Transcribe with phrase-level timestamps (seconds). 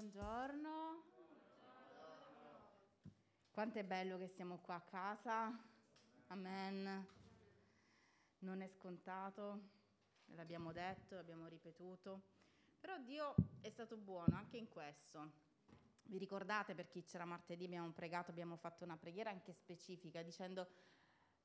[0.00, 1.02] Buongiorno.
[3.50, 5.54] Quanto è bello che siamo qua a casa.
[6.28, 7.06] Amen.
[8.38, 9.60] Non è scontato,
[10.36, 12.22] l'abbiamo detto, l'abbiamo ripetuto,
[12.80, 15.32] però Dio è stato buono anche in questo.
[16.04, 20.66] Vi ricordate per chi c'era martedì abbiamo pregato, abbiamo fatto una preghiera anche specifica dicendo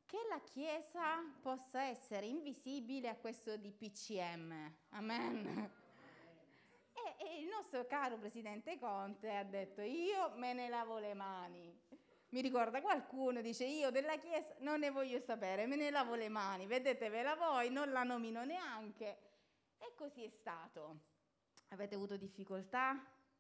[0.06, 4.76] che la Chiesa possa essere invisibile a questo DPCM.
[4.92, 5.84] Amen.
[7.56, 11.74] Nostro caro Presidente Conte ha detto io me ne lavo le mani.
[12.30, 16.28] Mi ricorda qualcuno, dice io della Chiesa non ne voglio sapere, me ne lavo le
[16.28, 19.20] mani, vedetevela voi, non la nomino neanche.
[19.78, 21.00] E così è stato.
[21.70, 22.92] Avete avuto difficoltà?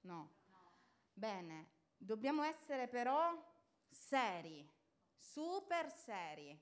[0.02, 0.36] No.
[0.46, 0.72] no.
[1.12, 3.38] Bene, dobbiamo essere però
[3.90, 4.66] seri,
[5.18, 6.58] super seri.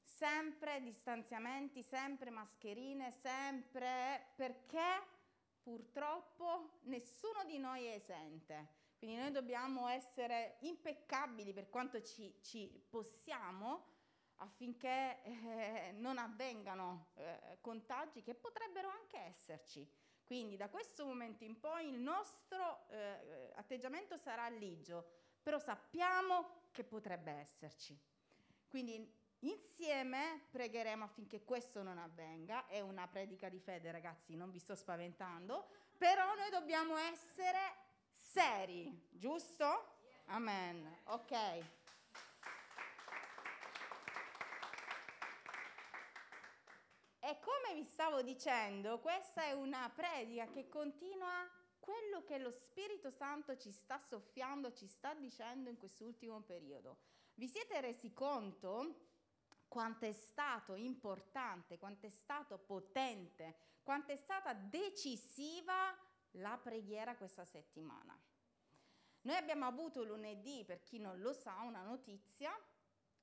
[0.00, 5.11] Sempre distanziamenti, sempre mascherine, sempre perché
[5.62, 8.80] purtroppo nessuno di noi è esente.
[8.98, 13.90] Quindi noi dobbiamo essere impeccabili per quanto ci, ci possiamo
[14.36, 19.88] affinché eh, non avvengano eh, contagi che potrebbero anche esserci.
[20.24, 25.04] Quindi da questo momento in poi il nostro eh, atteggiamento sarà ligio,
[25.42, 27.98] però sappiamo che potrebbe esserci.
[28.68, 32.66] Quindi insieme pregheremo affinché questo non avvenga.
[32.66, 37.58] È una predica di fede, ragazzi, non vi sto spaventando, però noi dobbiamo essere
[38.16, 39.96] seri, giusto?
[40.26, 41.00] Amen.
[41.04, 41.32] Ok.
[47.24, 53.10] E come vi stavo dicendo, questa è una predica che continua quello che lo Spirito
[53.10, 56.98] Santo ci sta soffiando, ci sta dicendo in quest'ultimo periodo.
[57.34, 59.10] Vi siete resi conto
[59.72, 65.96] quanto è stato importante, quanto è stato potente, quanto è stata decisiva
[66.32, 68.14] la preghiera questa settimana.
[69.22, 72.54] Noi abbiamo avuto lunedì, per chi non lo sa, una notizia,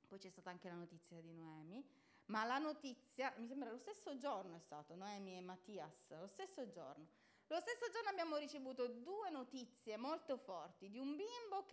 [0.08, 1.88] poi c'è stata anche la notizia di Noemi,
[2.26, 6.68] ma la notizia, mi sembra lo stesso giorno è stato, Noemi e Mattias, lo stesso
[6.68, 7.06] giorno.
[7.46, 11.68] Lo stesso giorno abbiamo ricevuto due notizie molto forti di un bimbo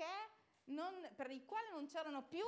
[0.65, 2.45] non, per il quale non c'erano più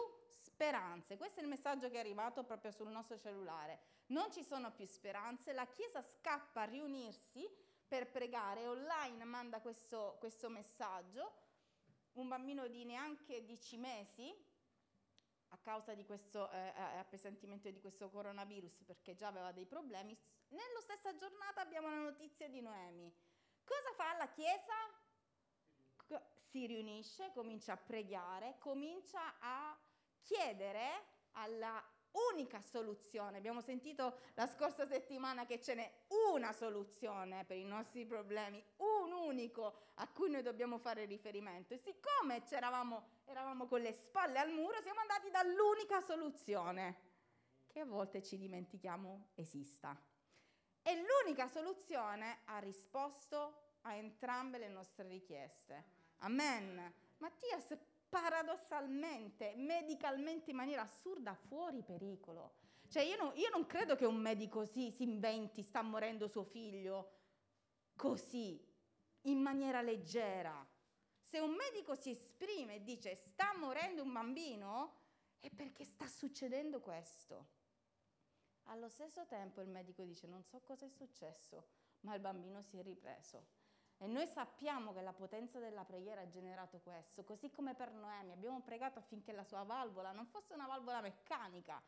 [0.58, 1.16] speranze.
[1.16, 3.78] Questo è il messaggio che è arrivato proprio sul nostro cellulare.
[4.06, 7.48] Non ci sono più speranze, la Chiesa scappa a riunirsi
[7.86, 11.32] per pregare, online manda questo, questo messaggio,
[12.14, 14.34] un bambino di neanche 10 mesi,
[15.50, 20.18] a causa di questo eh, eh, appesantimento di questo coronavirus, perché già aveva dei problemi,
[20.48, 23.14] nella stessa giornata abbiamo la notizia di Noemi.
[23.64, 24.74] Cosa fa la Chiesa?
[26.50, 29.78] Si riunisce, comincia a pregare, comincia a
[30.28, 31.82] chiedere alla
[32.32, 33.38] unica soluzione.
[33.38, 35.92] Abbiamo sentito la scorsa settimana che ce n'è
[36.34, 41.72] una soluzione per i nostri problemi, un unico a cui noi dobbiamo fare riferimento.
[41.72, 47.06] E siccome eravamo con le spalle al muro, siamo andati dall'unica soluzione,
[47.66, 49.98] che a volte ci dimentichiamo esista.
[50.82, 55.96] E l'unica soluzione ha risposto a entrambe le nostre richieste.
[56.18, 56.92] Amen.
[57.18, 57.76] Mattias
[58.08, 62.54] paradossalmente, medicalmente in maniera assurda, fuori pericolo.
[62.88, 66.44] Cioè io, no, io non credo che un medico si, si inventi, sta morendo suo
[66.44, 67.16] figlio
[67.94, 68.64] così,
[69.22, 70.66] in maniera leggera.
[71.20, 74.94] Se un medico si esprime e dice sta morendo un bambino,
[75.38, 77.56] è perché sta succedendo questo.
[78.64, 81.68] Allo stesso tempo il medico dice non so cosa è successo,
[82.00, 83.57] ma il bambino si è ripreso.
[83.98, 88.32] E noi sappiamo che la potenza della preghiera ha generato questo, così come per Noemi
[88.32, 91.82] abbiamo pregato affinché la sua valvola non fosse una valvola meccanica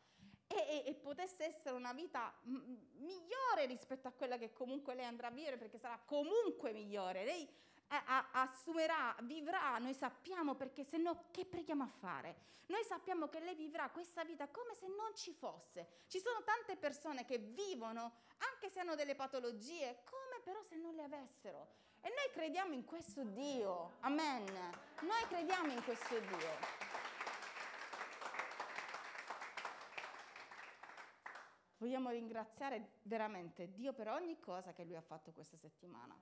[0.45, 5.27] e, e, e potesse essere una vita migliore rispetto a quella che comunque lei andrà
[5.27, 7.23] a vivere, perché sarà comunque migliore.
[7.23, 7.49] Lei
[7.87, 12.49] a, assumerà, vivrà, noi sappiamo perché se no che preghiamo a fare?
[12.67, 15.87] Noi sappiamo che lei vivrà questa vita come se non ci fosse.
[16.07, 18.13] Ci sono tante persone che vivono,
[18.53, 21.89] anche se hanno delle patologie, come però se non le avessero.
[22.03, 23.97] E noi crediamo in questo Dio.
[23.99, 24.43] Amen.
[25.01, 26.79] Noi crediamo in questo Dio.
[31.77, 36.19] Vogliamo ringraziare veramente Dio per ogni cosa che Lui ha fatto questa settimana.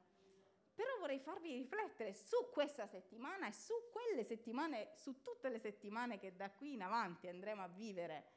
[0.74, 6.20] Però vorrei farvi riflettere su questa settimana e su quelle settimane, su tutte le settimane
[6.20, 8.32] che da qui in avanti andremo a vivere.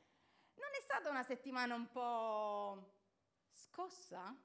[0.54, 2.98] Non è stata una settimana un po'
[3.52, 4.36] scossa?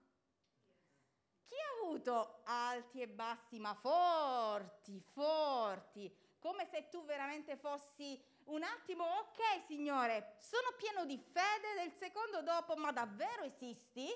[1.47, 8.63] Chi ha avuto alti e bassi, ma forti, forti, come se tu veramente fossi un
[8.63, 14.07] attimo, ok Signore, sono pieno di fede del secondo dopo, ma davvero esisti?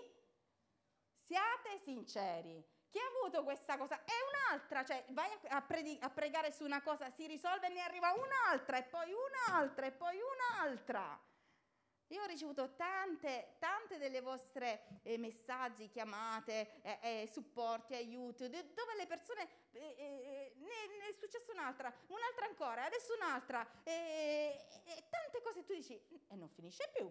[1.24, 2.63] Siate sinceri.
[2.89, 4.04] Chi ha avuto questa cosa?
[4.04, 4.12] È
[4.50, 8.12] un'altra, cioè vai a, predi- a pregare su una cosa, si risolve e ne arriva
[8.12, 11.18] un'altra e poi un'altra e poi un'altra.
[12.12, 18.96] Io ho ricevuto tante, tante delle vostre eh, messaggi, chiamate, eh, eh, supporti, aiuti, dove
[18.98, 24.58] le persone, eh, eh, eh, ne, ne, è successa un'altra, un'altra ancora, adesso un'altra, e
[25.10, 25.94] tante cose tu dici,
[26.28, 27.10] e non finisce più.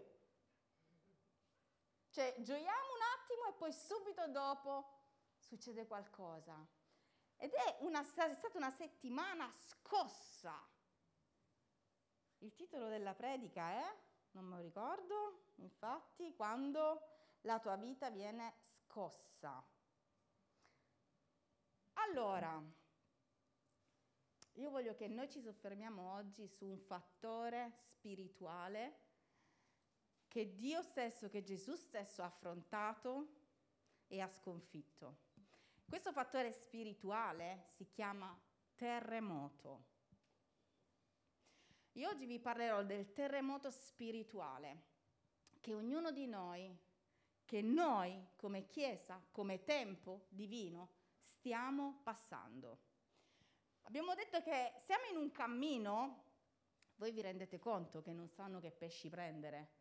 [2.11, 4.99] Cioè, gioiamo un attimo e poi subito dopo
[5.39, 6.55] succede qualcosa.
[7.39, 10.63] Ed è, una, è stata una settimana scossa.
[12.41, 17.03] Il titolo della predica è, non me lo ricordo, infatti, quando
[17.43, 19.65] la tua vita viene scossa.
[21.95, 22.63] Allora,
[24.55, 29.09] io voglio che noi ci soffermiamo oggi su un fattore spirituale
[30.29, 33.39] che Dio stesso, che Gesù stesso ha affrontato
[34.07, 35.29] e ha sconfitto.
[35.89, 38.39] Questo fattore spirituale si chiama
[38.77, 39.90] terremoto.
[41.95, 44.89] Io oggi vi parlerò del terremoto spirituale
[45.61, 46.75] che ognuno di noi,
[47.45, 50.91] che noi come Chiesa, come tempo divino,
[51.21, 52.79] stiamo passando.
[53.83, 56.25] Abbiamo detto che siamo in un cammino,
[56.95, 59.79] voi vi rendete conto che non sanno che pesci prendere?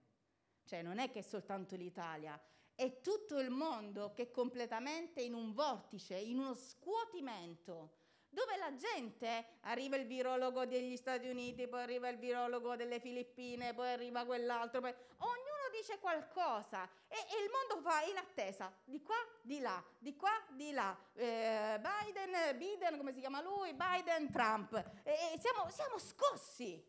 [0.63, 2.41] Cioè non è che è soltanto l'Italia,
[2.73, 7.97] è tutto il mondo che è completamente in un vortice, in uno scuotimento,
[8.29, 13.73] dove la gente arriva il virologo degli Stati Uniti, poi arriva il virologo delle Filippine,
[13.73, 14.93] poi arriva quell'altro, poi...
[15.17, 20.15] ognuno dice qualcosa e, e, il mondo va in attesa, di qua, di là, di
[20.15, 20.97] qua, di là.
[21.13, 23.73] Eh, Biden, Biden, come si chiama lui?
[23.73, 24.73] Biden, Trump.
[25.03, 26.83] E, e siamo, siamo scossi,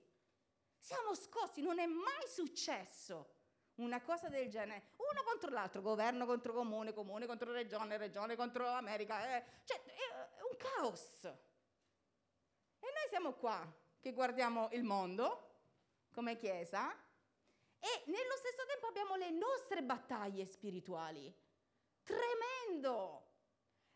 [0.78, 3.38] siamo scossi, non è mai successo
[3.76, 8.68] una cosa del genere, uno contro l'altro, governo contro comune, comune contro regione, regione contro
[8.68, 10.19] America, eh, cioè è
[10.50, 11.24] un caos.
[11.24, 13.66] E noi siamo qua
[14.00, 15.48] che guardiamo il mondo
[16.12, 16.90] come Chiesa
[17.78, 21.32] e nello stesso tempo abbiamo le nostre battaglie spirituali.
[22.02, 23.28] Tremendo!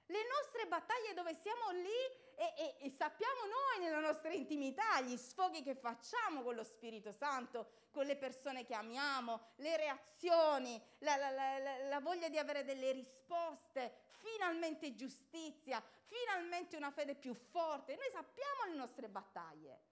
[0.07, 5.17] Le nostre battaglie dove siamo lì e, e, e, sappiamo noi nella nostra intimità gli
[5.17, 11.17] sfoghi che facciamo con lo Spirito Santo, con le persone che amiamo, le reazioni, la,
[11.17, 17.97] la, la, la voglia di avere delle risposte, finalmente giustizia, finalmente una fede più forte.
[17.97, 19.83] Noi sappiamo le nostre battaglie.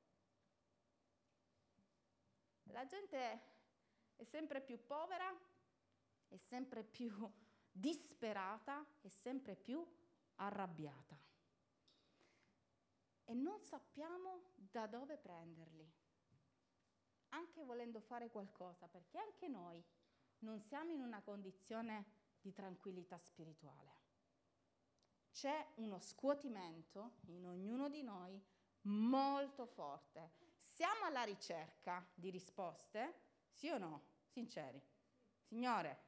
[2.64, 3.40] La gente
[4.16, 5.30] è sempre più povera,
[6.28, 7.30] è sempre più
[7.70, 9.86] disperata, è sempre più
[10.36, 11.22] arrabbiata
[13.24, 15.90] e non sappiamo da dove prenderli,
[17.30, 19.82] anche volendo fare qualcosa, perché anche noi
[20.40, 22.04] non siamo in una condizione
[22.40, 24.01] di tranquillità spirituale.
[25.32, 28.40] C'è uno scuotimento in ognuno di noi
[28.82, 30.32] molto forte.
[30.58, 33.14] Siamo alla ricerca di risposte?
[33.48, 34.02] Sì o no?
[34.26, 34.80] Sinceri.
[35.40, 36.04] Signore,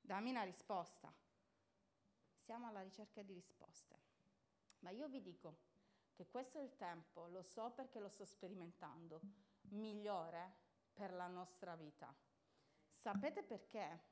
[0.00, 1.12] dammi una risposta.
[2.36, 3.98] Siamo alla ricerca di risposte.
[4.80, 5.58] Ma io vi dico
[6.14, 9.20] che questo è il tempo, lo so perché lo sto sperimentando,
[9.70, 10.54] migliore
[10.92, 12.14] per la nostra vita.
[12.90, 14.09] Sapete perché?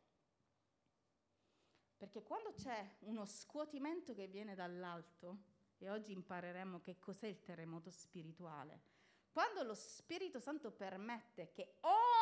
[1.98, 5.38] Perché quando c'è uno scuotimento che viene dall'alto,
[5.78, 8.80] e oggi impareremo che cos'è il terremoto spirituale,
[9.32, 11.74] quando lo Spirito Santo permette che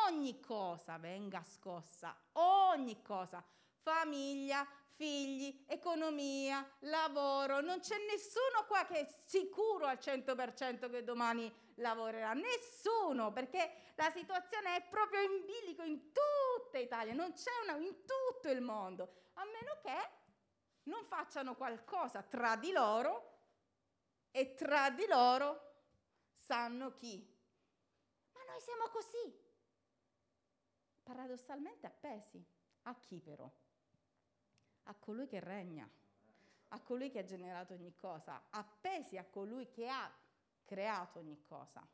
[0.07, 3.43] ogni cosa venga scossa, ogni cosa,
[3.81, 7.61] famiglia, figli, economia, lavoro.
[7.61, 12.33] Non c'è nessuno qua che è sicuro al 100% che domani lavorerà.
[12.33, 17.95] Nessuno, perché la situazione è proprio in bilico in tutta Italia, non c'è una in
[18.05, 20.09] tutto il mondo, a meno che
[20.83, 23.35] non facciano qualcosa tra di loro
[24.31, 25.81] e tra di loro
[26.31, 27.35] sanno chi.
[28.33, 29.35] Ma noi siamo così,
[31.01, 32.45] paradossalmente appesi.
[32.83, 33.51] A chi però?
[34.87, 35.89] a colui che regna,
[36.69, 40.11] a colui che ha generato ogni cosa, appesi a colui che ha
[40.65, 41.85] creato ogni cosa.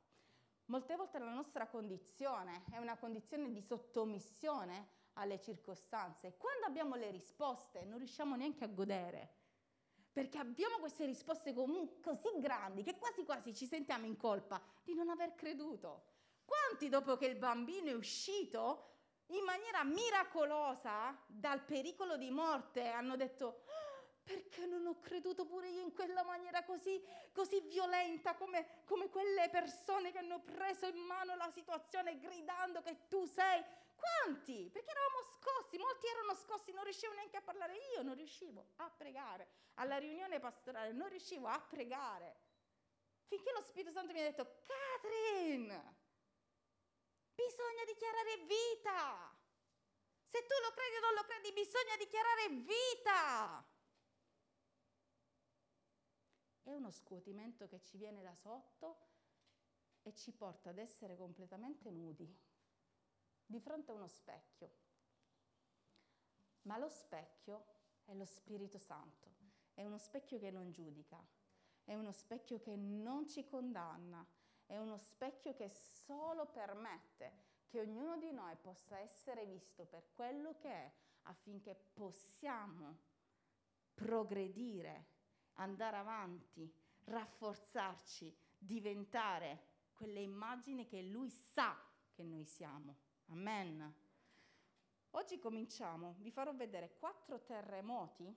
[0.66, 6.36] Molte volte la nostra condizione è una condizione di sottomissione alle circostanze.
[6.38, 9.42] Quando abbiamo le risposte non riusciamo neanche a godere,
[10.12, 15.10] perché abbiamo queste risposte così grandi che quasi quasi ci sentiamo in colpa di non
[15.10, 16.12] aver creduto.
[16.46, 18.92] Quanti dopo che il bambino è uscito
[19.28, 23.64] in maniera miracolosa dal pericolo di morte hanno detto
[24.24, 27.02] perché non ho creduto pure io in quella maniera così,
[27.34, 33.08] così violenta come, come quelle persone che hanno preso in mano la situazione gridando che
[33.10, 33.62] tu sei.
[34.04, 34.70] Quanti?
[34.70, 37.78] Perché eravamo scossi, molti erano scossi, non riuscivo neanche a parlare.
[37.96, 39.48] Io non riuscivo a pregare.
[39.76, 42.36] Alla riunione pastorale non riuscivo a pregare.
[43.28, 45.96] Finché lo Spirito Santo mi ha detto, Catherine,
[47.34, 49.34] bisogna dichiarare vita.
[50.28, 53.66] Se tu lo credi o non lo credi, bisogna dichiarare vita.
[56.64, 59.12] È uno scuotimento che ci viene da sotto
[60.02, 62.52] e ci porta ad essere completamente nudi
[63.46, 64.72] di fronte a uno specchio.
[66.64, 67.66] Ma lo specchio
[68.06, 69.32] è lo Spirito Santo,
[69.74, 71.22] è uno specchio che non giudica,
[71.84, 74.26] è uno specchio che non ci condanna,
[74.66, 80.56] è uno specchio che solo permette che ognuno di noi possa essere visto per quello
[80.58, 82.98] che è affinché possiamo
[83.94, 85.08] progredire,
[85.54, 86.72] andare avanti,
[87.06, 91.78] rafforzarci, diventare quelle immagini che Lui sa
[92.12, 93.03] che noi siamo.
[93.28, 93.96] Amen.
[95.12, 98.36] Oggi cominciamo, vi farò vedere quattro terremoti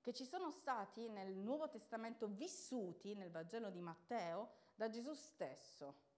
[0.00, 6.10] che ci sono stati nel Nuovo Testamento vissuti nel Vangelo di Matteo da Gesù stesso.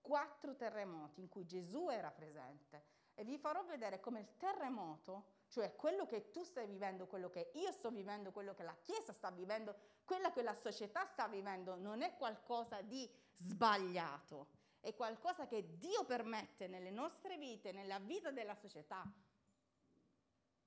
[0.00, 2.98] Quattro terremoti in cui Gesù era presente.
[3.14, 7.50] E vi farò vedere come il terremoto, cioè quello che tu stai vivendo, quello che
[7.54, 11.76] io sto vivendo, quello che la Chiesa sta vivendo, quello che la società sta vivendo,
[11.76, 14.48] non è qualcosa di sbagliato,
[14.80, 19.04] è qualcosa che Dio permette nelle nostre vite, nella vita della società,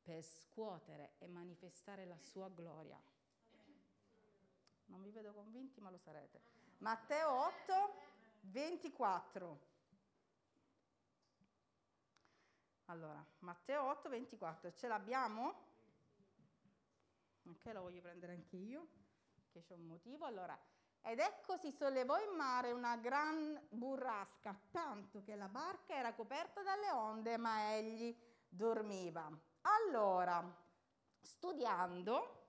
[0.01, 3.01] per scuotere e manifestare la sua gloria.
[4.85, 6.41] Non vi vedo convinti, ma lo sarete.
[6.79, 8.11] Matteo 8.
[8.43, 9.71] 24.
[12.85, 15.71] Allora, Matteo 8, 24, ce l'abbiamo?
[17.45, 18.87] Ok, lo voglio prendere anche io,
[19.51, 20.25] che c'è un motivo.
[20.25, 20.59] Allora,
[21.05, 26.61] ed ecco si sollevò in mare una gran burrasca, tanto che la barca era coperta
[26.63, 28.15] dalle onde, ma egli
[28.47, 29.29] dormiva.
[29.61, 30.43] Allora,
[31.19, 32.41] studiando,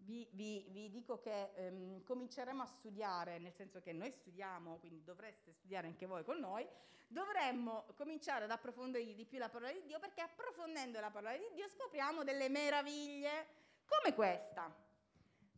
[0.00, 5.04] vi, vi, vi dico che ehm, cominceremo a studiare, nel senso che noi studiamo, quindi
[5.04, 6.68] dovreste studiare anche voi con noi,
[7.06, 11.54] dovremmo cominciare ad approfondire di più la parola di Dio perché approfondendo la parola di
[11.54, 13.46] Dio scopriamo delle meraviglie
[13.84, 14.74] come questa.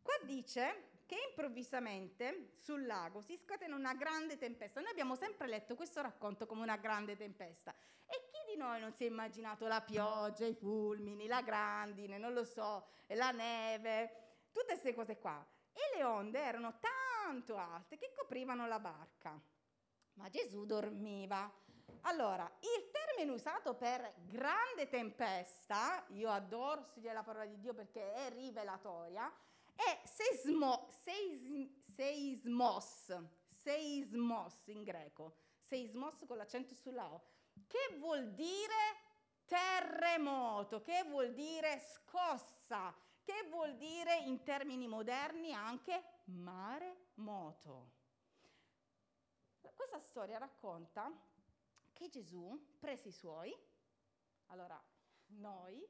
[0.02, 4.80] Qua dice che improvvisamente sul lago si scatena una grande tempesta.
[4.80, 7.74] Noi abbiamo sempre letto questo racconto come una grande tempesta.
[8.06, 12.32] E chi di noi non si è immaginato la pioggia, i fulmini, la grandine, non
[12.32, 15.44] lo so, la neve, tutte queste cose qua.
[15.72, 19.38] E le onde erano tanto alte che coprivano la barca.
[20.14, 21.52] Ma Gesù dormiva.
[22.02, 28.12] Allora, il termine usato per grande tempesta, io adoro studiare la parola di Dio perché
[28.12, 29.32] è rivelatoria,
[29.74, 33.14] è seismo, seis, seismos,
[33.48, 37.24] seismos in greco, seismos con l'accento sulla O,
[37.66, 39.02] che vuol dire
[39.44, 47.92] terremoto, che vuol dire scossa, che vuol dire in termini moderni anche maremoto.
[49.74, 51.10] Questa storia racconta
[51.92, 53.54] che Gesù prese i suoi,
[54.46, 54.80] allora
[55.26, 55.86] noi,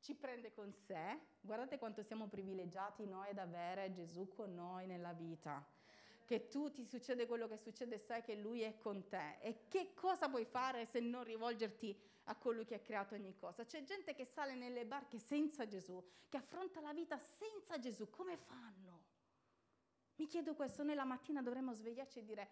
[0.00, 5.12] ci prende con sé, guardate quanto siamo privilegiati noi ad avere Gesù con noi nella
[5.12, 5.64] vita
[6.30, 9.38] che tu ti succede quello che succede, sai che Lui è con te.
[9.40, 13.64] E che cosa puoi fare se non rivolgerti a colui che ha creato ogni cosa?
[13.64, 18.10] C'è gente che sale nelle barche senza Gesù, che affronta la vita senza Gesù.
[18.10, 19.00] Come fanno?
[20.14, 22.50] Mi chiedo questo, noi la mattina dovremmo svegliarci e dire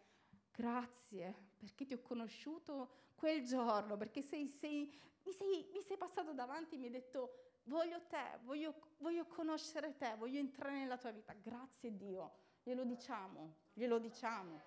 [0.50, 4.92] grazie perché ti ho conosciuto quel giorno, perché sei, sei,
[5.28, 9.96] mi, sei, mi, sei, passato davanti e mi hai detto voglio te, voglio, voglio conoscere
[9.96, 11.34] te, voglio entrare nella tua vita.
[11.34, 14.60] Grazie Dio glielo diciamo, glielo diciamo.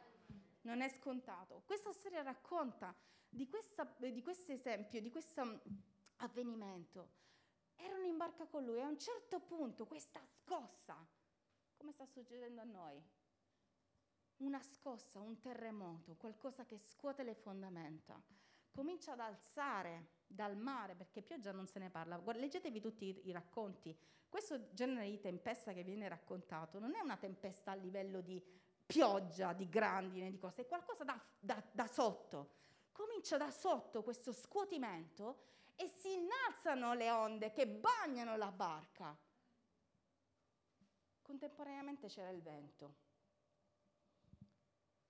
[0.62, 1.62] Non è scontato.
[1.66, 2.96] Questa storia racconta
[3.28, 5.58] di, questo esempio, di questo mm,
[6.18, 7.20] avvenimento.
[7.76, 10.96] Erano in barca con lui e a un certo punto questa scossa,
[11.78, 13.04] come sta succedendo a noi,
[14.38, 18.22] una scossa, un terremoto, qualcosa che scuote le fondamenta,
[18.72, 22.22] comincia ad alzare dal mare, perché pioggia non se ne parla.
[22.34, 23.96] Leggetevi tutti i, i racconti
[24.32, 28.42] questo genere di tempesta che viene raccontato non è una tempesta a livello di
[28.86, 32.60] pioggia, di grandine, di cose, è qualcosa da, da, da sotto.
[32.94, 39.18] Comincia da sotto questo scuotimento e si innalzano le onde che bagnano la barca.
[41.22, 42.96] Contemporaneamente c'era il vento.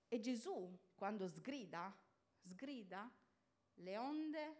[0.07, 1.95] E Gesù, quando sgrida,
[2.41, 3.07] sgrida
[3.75, 4.55] le onde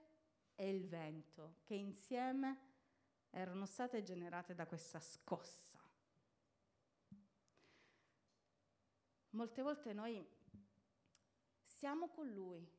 [0.56, 2.70] e il vento che insieme
[3.30, 5.80] erano state generate da questa scossa.
[9.32, 10.26] Molte volte noi
[11.64, 12.70] siamo con Lui,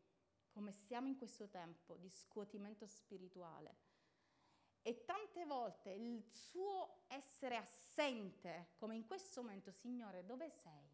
[0.51, 3.91] come siamo in questo tempo di scuotimento spirituale.
[4.83, 10.91] E tante volte il suo essere assente, come in questo momento, Signore, dove sei?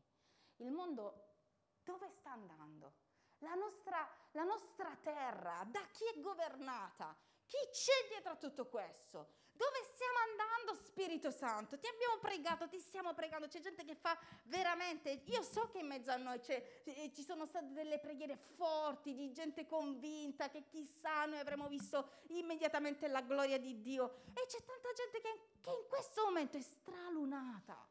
[0.57, 1.37] Il mondo
[1.83, 3.08] dove sta andando?
[3.39, 7.17] La nostra, la nostra terra, da chi è governata?
[7.47, 9.47] Chi c'è dietro a tutto questo?
[9.53, 11.79] Dove stiamo andando, Spirito Santo?
[11.79, 13.49] Ti abbiamo pregato, ti stiamo pregando.
[13.49, 15.23] C'è gente che fa veramente.
[15.27, 19.33] Io so che in mezzo a noi eh, ci sono state delle preghiere forti di
[19.33, 24.23] gente convinta che chissà noi avremmo visto immediatamente la gloria di Dio.
[24.35, 27.85] E c'è tanta gente che, che in questo momento è stralunata.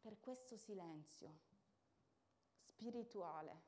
[0.00, 1.53] Per questo silenzio
[2.74, 3.62] spirituale,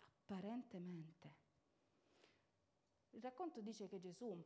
[0.00, 1.38] apparentemente.
[3.10, 4.44] Il racconto dice che Gesù,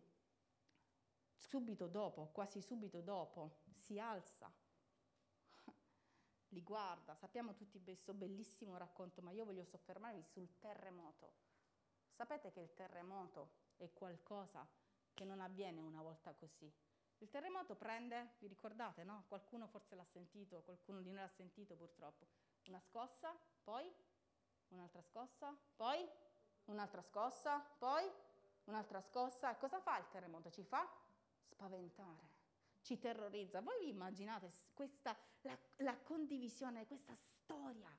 [1.35, 4.53] subito dopo, quasi subito dopo, si alza,
[6.49, 7.15] li guarda.
[7.15, 11.33] Sappiamo tutti questo bellissimo racconto, ma io voglio soffermarmi sul terremoto.
[12.11, 14.67] Sapete che il terremoto è qualcosa
[15.13, 16.73] che non avviene una volta così.
[17.19, 19.25] Il terremoto prende, vi ricordate, no?
[19.29, 23.93] Qualcuno forse l'ha sentito, qualcuno di noi l'ha sentito purtroppo una scossa, poi
[24.69, 26.09] un'altra scossa, poi
[26.67, 28.11] un'altra scossa, poi
[28.65, 29.51] un'altra scossa.
[29.51, 30.51] E cosa fa il terremoto?
[30.51, 30.89] Ci fa
[31.43, 32.29] spaventare,
[32.83, 33.61] ci terrorizza.
[33.61, 37.91] Voi vi immaginate questa, la, la condivisione, questa storia,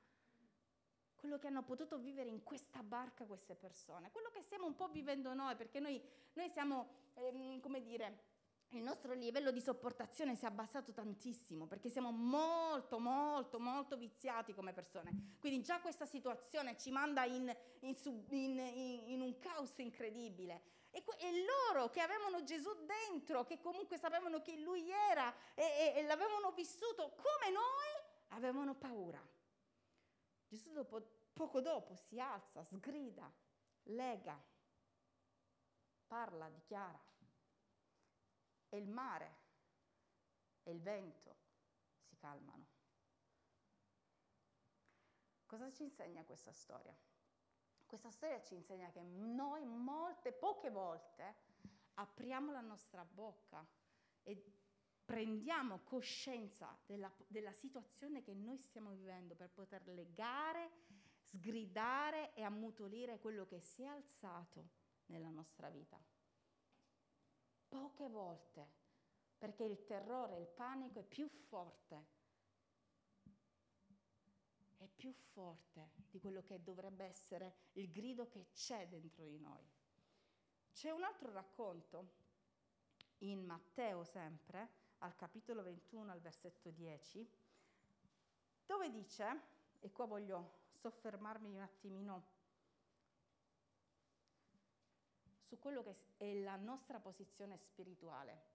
[1.14, 4.88] quello che hanno potuto vivere in questa barca queste persone, quello che stiamo un po'
[4.88, 6.00] vivendo noi, perché noi,
[6.34, 8.34] noi siamo, ehm, come dire,
[8.70, 14.52] il nostro livello di sopportazione si è abbassato tantissimo perché siamo molto, molto, molto viziati
[14.52, 15.36] come persone.
[15.38, 17.96] Quindi già questa situazione ci manda in, in,
[18.30, 20.74] in, in un caos incredibile.
[20.90, 25.92] E, e, loro che avevano Gesù dentro, che comunque sapevano chi lui era e, e,
[25.98, 29.22] e l'avevano vissuto come noi, avevano paura.
[30.48, 33.30] Gesù dopo, poco dopo si alza, sgrida,
[33.84, 34.42] lega,
[36.06, 37.05] parla, dichiara
[38.76, 39.36] e il mare
[40.62, 41.36] e il vento
[42.02, 42.74] si calmano.
[45.46, 46.94] Cosa ci insegna questa storia?
[47.86, 51.36] Questa storia ci insegna che noi molte, poche volte
[51.94, 53.64] apriamo la nostra bocca
[54.24, 54.52] e
[55.04, 60.70] prendiamo coscienza della, della situazione che noi stiamo vivendo per poter legare,
[61.20, 64.68] sgridare e ammutolire quello che si è alzato
[65.06, 65.98] nella nostra vita
[67.68, 68.68] poche volte,
[69.38, 72.06] perché il terrore, il panico è più forte,
[74.78, 79.64] è più forte di quello che dovrebbe essere il grido che c'è dentro di noi.
[80.72, 82.24] C'è un altro racconto
[83.18, 87.28] in Matteo sempre, al capitolo 21, al versetto 10,
[88.66, 89.40] dove dice,
[89.80, 92.34] e qua voglio soffermarmi un attimino
[95.46, 98.54] su quello che è la nostra posizione spirituale.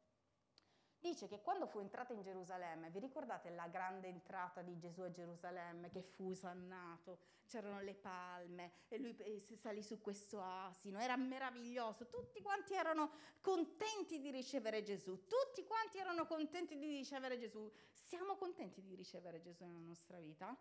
[1.02, 5.10] Dice che quando fu entrato in Gerusalemme, vi ricordate la grande entrata di Gesù a
[5.10, 9.16] Gerusalemme che fu osannato, c'erano le palme e lui
[9.56, 15.98] salì su questo asino, era meraviglioso, tutti quanti erano contenti di ricevere Gesù, tutti quanti
[15.98, 17.68] erano contenti di ricevere Gesù.
[17.92, 20.56] Siamo contenti di ricevere Gesù nella nostra vita?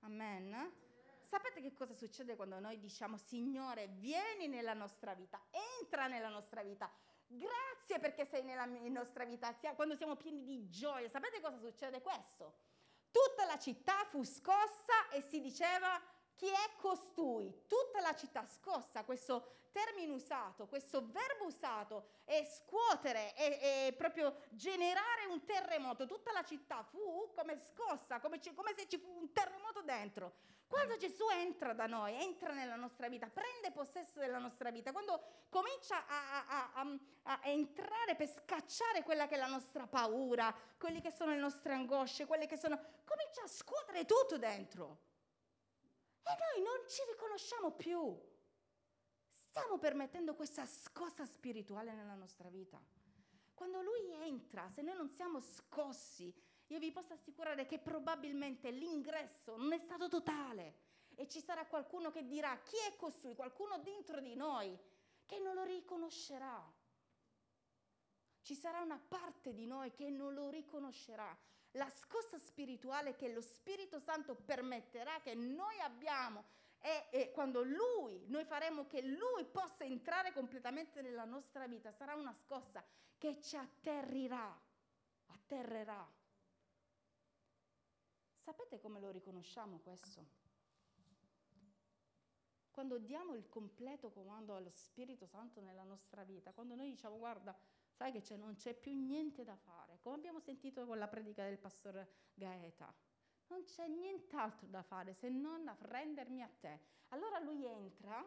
[0.00, 0.85] Amen?
[1.26, 5.40] Sapete che cosa succede quando noi diciamo Signore vieni nella nostra vita,
[5.80, 6.90] entra nella nostra vita,
[7.26, 12.54] grazie perché sei nella nostra vita, quando siamo pieni di gioia, sapete cosa succede questo?
[13.10, 16.00] Tutta la città fu scossa e si diceva
[16.34, 17.62] chi è costui?
[17.66, 24.44] Tutta la città scossa, questo termine usato, questo verbo usato è scuotere, è, è proprio
[24.50, 26.06] generare un terremoto.
[26.06, 30.34] Tutta la città fu come scossa, come, come se ci fu un terremoto dentro.
[30.66, 35.44] Quando Gesù entra da noi, entra nella nostra vita, prende possesso della nostra vita, quando
[35.48, 41.00] comincia a, a, a, a, entrare per scacciare quella che è la nostra paura, quelle
[41.00, 42.76] che sono le nostre angosce, quelle che sono...
[43.04, 45.04] comincia a scuotere tutto dentro.
[46.22, 48.20] E noi non ci riconosciamo più.
[49.30, 52.82] Stiamo permettendo questa scossa spirituale nella nostra vita.
[53.54, 56.34] Quando lui entra, se noi non siamo scossi,
[56.68, 62.10] io vi posso assicurare che probabilmente l'ingresso non è stato totale e ci sarà qualcuno
[62.10, 64.76] che dirà chi è costui, qualcuno dentro di noi
[65.24, 66.72] che non lo riconoscerà.
[68.42, 71.36] Ci sarà una parte di noi che non lo riconoscerà.
[71.72, 76.44] La scossa spirituale che lo Spirito Santo permetterà che noi abbiamo
[76.78, 82.32] E, quando Lui, noi faremo che Lui possa entrare completamente nella nostra vita, sarà una
[82.32, 82.84] scossa
[83.18, 84.56] che ci atterrirà,
[85.26, 86.15] atterrerà.
[88.46, 90.24] Sapete come lo riconosciamo questo?
[92.70, 97.58] Quando diamo il completo comando allo Spirito Santo nella nostra vita, quando noi diciamo guarda,
[97.90, 101.42] sai che c'è, non c'è più niente da fare, come abbiamo sentito con la predica
[101.42, 102.94] del pastore Gaeta,
[103.48, 106.80] non c'è nient'altro da fare se non rendermi a te.
[107.08, 108.24] Allora lui entra,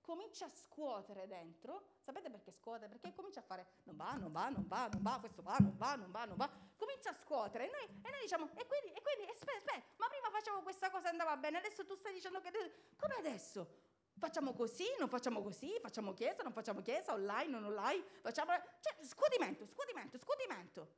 [0.00, 2.88] comincia a scuotere dentro, sapete perché scuote?
[2.88, 5.76] Perché comincia a fare non va, non va, non va, non va, questo va, non
[5.76, 8.88] va, non va, non va, comincia a scuotere e noi, e noi diciamo, e quindi,
[8.96, 12.14] e quindi, aspetta, aspetta, ma prima facevo questa cosa e andava bene, adesso tu stai
[12.14, 12.50] dicendo che...
[12.96, 13.88] Come adesso?
[14.18, 18.52] Facciamo così, non facciamo così, facciamo chiesa, non facciamo chiesa, online, non online, facciamo...
[18.80, 20.88] Cioè, scudimento, scudimento, scudimento.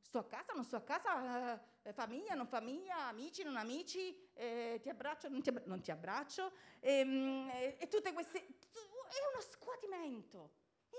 [0.00, 4.80] Sto a casa, non sto a casa, eh, famiglia, non famiglia, amici, non amici, eh,
[4.82, 8.38] ti abbraccio, non ti, abbra- non ti abbraccio, ehm, e, e tutte queste...
[8.38, 10.50] È uno scuotimento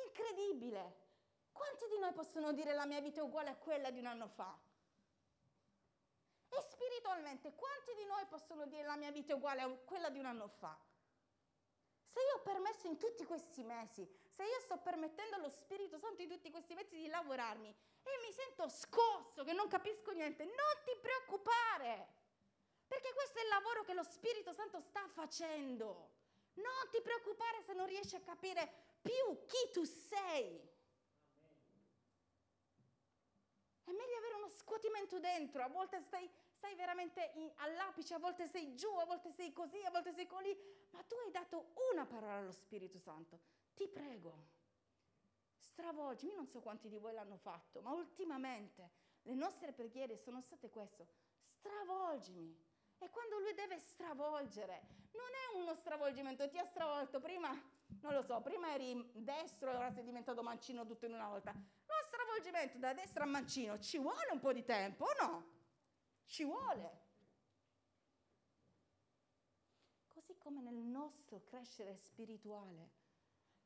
[0.05, 1.00] incredibile.
[1.61, 4.27] Quanti di noi possono dire la mia vita è uguale a quella di un anno
[4.27, 4.59] fa?
[6.49, 10.17] E spiritualmente, quanti di noi possono dire la mia vita è uguale a quella di
[10.17, 10.75] un anno fa?
[12.03, 16.23] Se io ho permesso in tutti questi mesi, se io sto permettendo allo Spirito Santo
[16.23, 20.81] in tutti questi mesi di lavorarmi e mi sento scosso, che non capisco niente, non
[20.83, 22.07] ti preoccupare,
[22.87, 26.09] perché questo è il lavoro che lo Spirito Santo sta facendo.
[26.53, 30.70] Non ti preoccupare se non riesci a capire più chi tu sei.
[33.91, 38.47] È meglio avere uno scuotimento dentro, a volte stai, stai veramente in, all'apice, a volte
[38.47, 40.57] sei giù, a volte sei così, a volte sei così,
[40.91, 43.37] ma tu hai dato una parola allo Spirito Santo.
[43.73, 44.47] Ti prego,
[45.57, 48.91] stravolgimi, non so quanti di voi l'hanno fatto, ma ultimamente
[49.23, 51.05] le nostre preghiere sono state questo,
[51.49, 52.69] stravolgimi.
[52.97, 57.49] E quando lui deve stravolgere, non è uno stravolgimento, ti ha stravolto prima,
[57.99, 61.53] non lo so, prima eri destro e ora sei diventato mancino tutto in una volta
[62.11, 65.45] stravolgimento da destra a mancino ci vuole un po' di tempo o no?
[66.25, 66.99] Ci vuole.
[70.07, 72.89] Così come nel nostro crescere spirituale,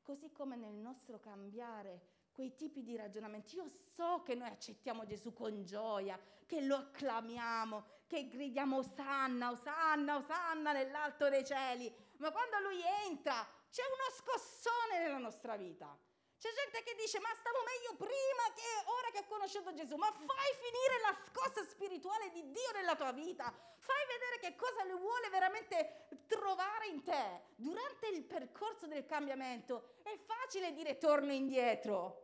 [0.04, 3.56] così come nel nostro cambiare quei tipi di ragionamenti.
[3.56, 10.18] Io so che noi accettiamo Gesù con gioia, che lo acclamiamo, che gridiamo Osanna, Osanna,
[10.18, 15.98] Osanna nell'alto dei cieli, ma quando lui entra c'è uno scossone nella nostra vita.
[16.38, 19.96] C'è gente che dice, ma stavo meglio prima che ora che ho conosciuto Gesù.
[19.96, 23.54] Ma fai finire la scossa spirituale di Dio nella tua vita.
[23.78, 27.54] Fai vedere che cosa lui vuole veramente trovare in te.
[27.56, 32.24] Durante il percorso del cambiamento è facile dire torno indietro.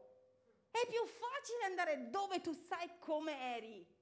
[0.69, 4.00] È più facile andare dove tu sai come eri.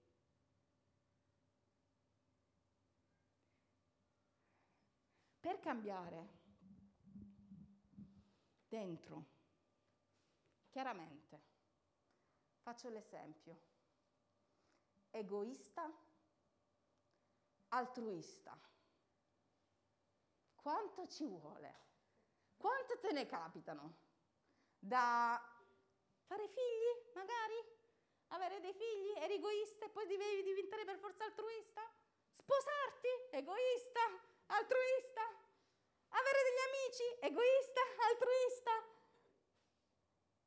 [5.40, 6.38] Per cambiare
[8.68, 9.38] dentro
[10.70, 11.42] Chiaramente,
[12.62, 13.60] faccio l'esempio,
[15.10, 15.92] egoista,
[17.70, 18.58] altruista.
[20.56, 21.88] Quanto ci vuole?
[22.56, 23.98] Quanto te ne capitano?
[24.78, 25.42] Da
[26.26, 27.78] fare figli, magari?
[28.28, 31.82] Avere dei figli, eri egoista e poi devi diventare per forza altruista?
[32.36, 34.02] Sposarti, egoista,
[34.48, 35.22] altruista?
[36.10, 38.98] Avere degli amici, egoista, altruista?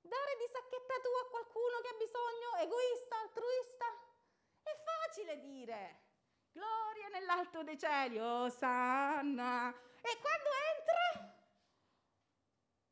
[0.02, 3.86] Dare di sacchetta tua a qualcuno che ha bisogno, egoista, altruista?
[4.62, 6.00] È facile dire.
[6.50, 9.70] Gloria nell'alto dei cieli, oh sanna.
[9.70, 11.34] E quando entra?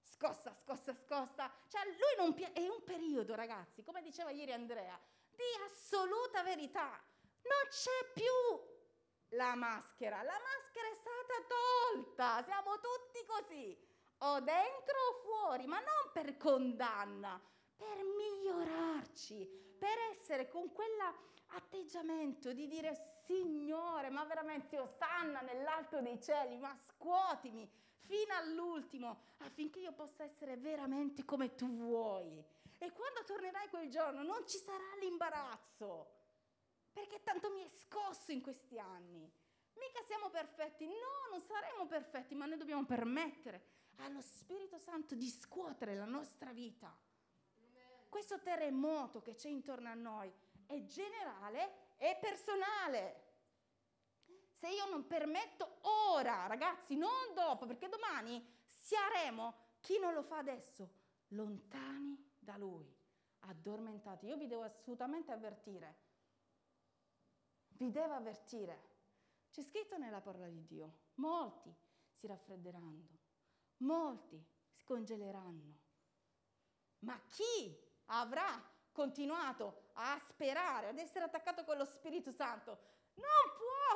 [0.02, 1.52] Scossa, scossa, scossa.
[1.68, 4.98] Cioè, lui non pi- è un periodo, ragazzi, come diceva ieri Andrea,
[5.30, 7.02] di assoluta verità.
[7.42, 8.68] Non c'è più
[9.30, 13.88] la maschera, la maschera è stata tolta, siamo tutti così
[14.22, 17.40] o dentro o fuori, ma non per condanna,
[17.76, 26.58] per migliorarci, per essere con quell'atteggiamento di dire Signore, ma veramente osanna nell'alto dei cieli,
[26.58, 32.44] ma scuotimi fino all'ultimo affinché io possa essere veramente come tu vuoi.
[32.78, 36.18] E quando tornerai quel giorno non ci sarà l'imbarazzo,
[36.92, 39.30] perché tanto mi è scosso in questi anni.
[39.74, 45.28] Mica siamo perfetti, no, non saremo perfetti, ma noi dobbiamo permettere allo Spirito Santo di
[45.28, 46.94] scuotere la nostra vita.
[48.08, 50.32] Questo terremoto che c'è intorno a noi
[50.66, 53.28] è generale e personale.
[54.58, 60.38] Se io non permetto ora, ragazzi, non dopo, perché domani saremo, chi non lo fa
[60.38, 60.90] adesso,
[61.28, 62.92] lontani da Lui,
[63.40, 64.26] addormentati.
[64.26, 65.96] Io vi devo assolutamente avvertire,
[67.68, 68.89] vi devo avvertire
[69.50, 71.74] C'è scritto nella parola di Dio, molti
[72.12, 73.18] si raffredderanno,
[73.78, 75.78] molti si congeleranno.
[77.00, 82.78] Ma chi avrà continuato a sperare, ad essere attaccato con lo Spirito Santo,
[83.14, 83.26] non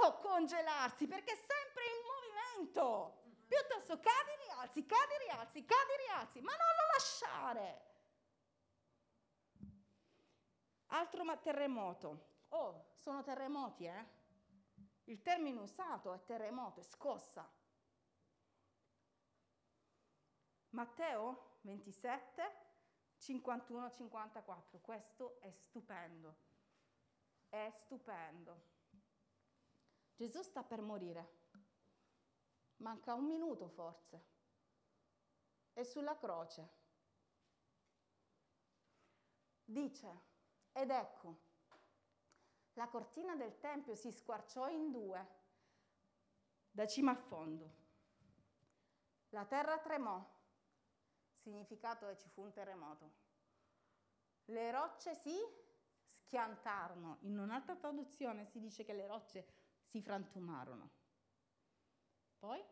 [0.00, 3.22] può congelarsi perché è sempre in movimento.
[3.46, 7.92] Piuttosto cadi, rialzi, cadi, rialzi, cadi, rialzi, ma non lo lasciare.
[10.86, 12.32] Altro terremoto.
[12.48, 14.22] Oh, sono terremoti, eh?
[15.04, 17.46] Il termine usato è terremoto, è scossa.
[20.70, 22.64] Matteo 27,
[23.20, 24.80] 51-54.
[24.80, 26.36] Questo è stupendo.
[27.48, 28.72] È stupendo.
[30.16, 31.42] Gesù sta per morire.
[32.76, 34.32] Manca un minuto forse.
[35.72, 36.82] È sulla croce.
[39.64, 40.22] Dice,
[40.72, 41.38] ed ecco,
[42.74, 45.42] la cortina del Tempio si squarciò in due,
[46.70, 47.82] da cima a fondo.
[49.30, 50.24] La terra tremò,
[51.36, 53.22] significato è ci fu un terremoto.
[54.46, 55.36] Le rocce si
[56.16, 57.18] schiantarono.
[57.22, 59.46] In un'altra traduzione si dice che le rocce
[59.84, 60.90] si frantumarono.
[62.38, 62.62] Poi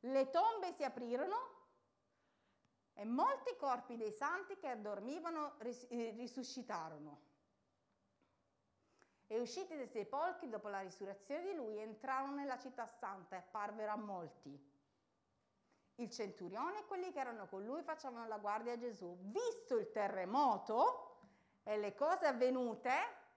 [0.00, 1.60] le tombe si aprirono
[2.94, 7.30] e molti corpi dei santi che dormivano eh, risuscitarono.
[9.26, 13.92] E usciti dai sepolcri dopo la risurrezione di lui, entrarono nella città santa e apparvero
[13.92, 14.70] a molti.
[15.96, 19.16] Il centurione e quelli che erano con lui facevano la guardia a Gesù.
[19.20, 21.20] Visto il terremoto
[21.62, 22.90] e le cose avvenute,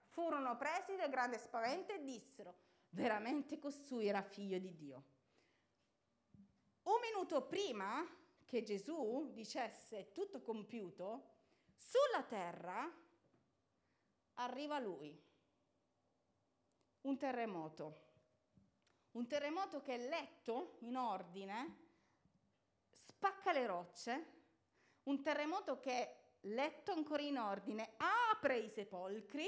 [0.08, 2.54] furono presi da grande spavento e dissero,
[2.90, 5.04] veramente costui era figlio di Dio.
[6.84, 8.04] Un minuto prima
[8.46, 11.34] che Gesù dicesse tutto compiuto,
[11.74, 12.90] sulla terra
[14.34, 15.20] arriva lui,
[17.06, 18.04] un terremoto.
[19.12, 21.84] Un terremoto che letto in ordine,
[22.90, 24.26] spacca le rocce,
[25.04, 29.46] un terremoto che letto ancora in ordine, apre i sepolcri.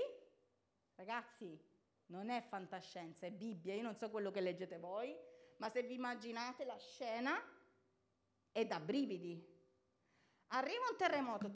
[0.95, 1.61] Ragazzi,
[2.07, 5.15] non è fantascienza, è Bibbia, io non so quello che leggete voi,
[5.59, 7.39] ma se vi immaginate la scena
[8.53, 9.57] è da brividi.
[10.53, 11.51] Arriva un terremoto,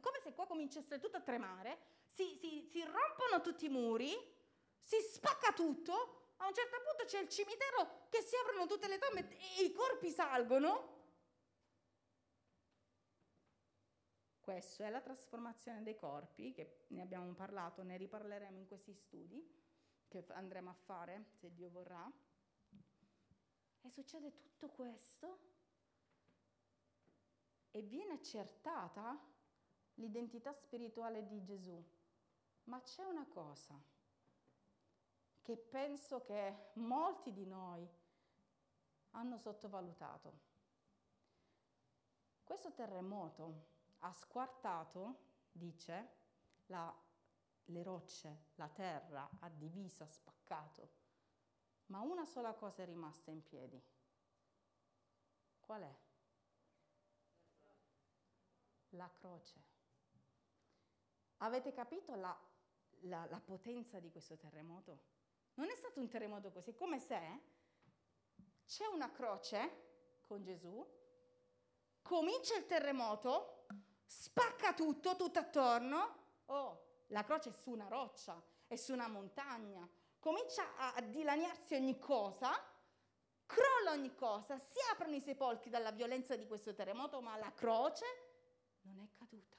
[0.00, 1.78] come se qua cominciasse tutto a tremare,
[2.14, 4.14] si, si, si rompono tutti i muri,
[4.84, 8.98] si spacca tutto, a un certo punto c'è il cimitero che si aprono tutte le
[8.98, 10.92] tombe e i corpi salgono.
[14.40, 19.42] Questa è la trasformazione dei corpi, che ne abbiamo parlato, ne riparleremo in questi studi
[20.06, 22.12] che andremo a fare, se Dio vorrà.
[23.80, 25.52] E succede tutto questo
[27.70, 29.18] e viene accertata
[29.94, 31.82] l'identità spirituale di Gesù.
[32.64, 33.82] Ma c'è una cosa
[35.44, 37.88] che penso che molti di noi
[39.10, 40.40] hanno sottovalutato.
[42.42, 43.66] Questo terremoto
[43.98, 45.18] ha squartato,
[45.52, 46.16] dice,
[46.66, 46.92] la,
[47.66, 51.02] le rocce, la terra, ha diviso, ha spaccato
[51.86, 53.82] ma una sola cosa è rimasta in piedi.
[55.60, 55.96] Qual è?
[58.90, 59.72] La croce.
[61.38, 62.36] Avete capito la,
[63.02, 65.12] la, la potenza di questo terremoto?
[65.54, 67.40] Non è stato un terremoto così, come se
[68.66, 70.84] c'è una croce con Gesù,
[72.02, 73.66] comincia il terremoto,
[74.04, 76.22] spacca tutto, tutto attorno.
[76.46, 79.88] Oh, la croce è su una roccia, è su una montagna,
[80.18, 82.50] comincia a, dilaniarsi ogni cosa,
[83.46, 88.06] crolla ogni cosa, si aprono i sepolcri dalla violenza di questo terremoto, ma la croce
[88.82, 89.56] non è caduta.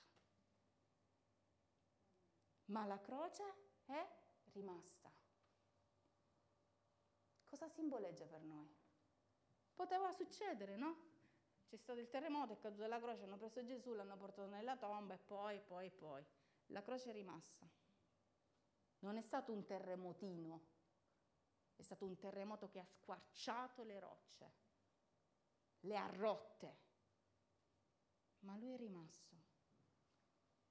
[2.66, 3.44] Ma la croce
[3.86, 4.08] è
[4.52, 5.12] rimasta.
[7.56, 8.68] Cosa simboleggia per noi?
[9.74, 10.98] Poteva succedere, no?
[11.64, 15.14] C'è stato il terremoto, è caduta la croce, hanno preso Gesù, l'hanno portato nella tomba
[15.14, 16.22] e poi, poi, poi.
[16.68, 17.66] La croce è rimasta.
[19.00, 20.66] Non è stato un terremotino,
[21.78, 24.54] è stato un terremoto che ha squarciato le rocce,
[25.80, 26.78] le ha rotte,
[28.40, 29.34] ma lui è rimasto.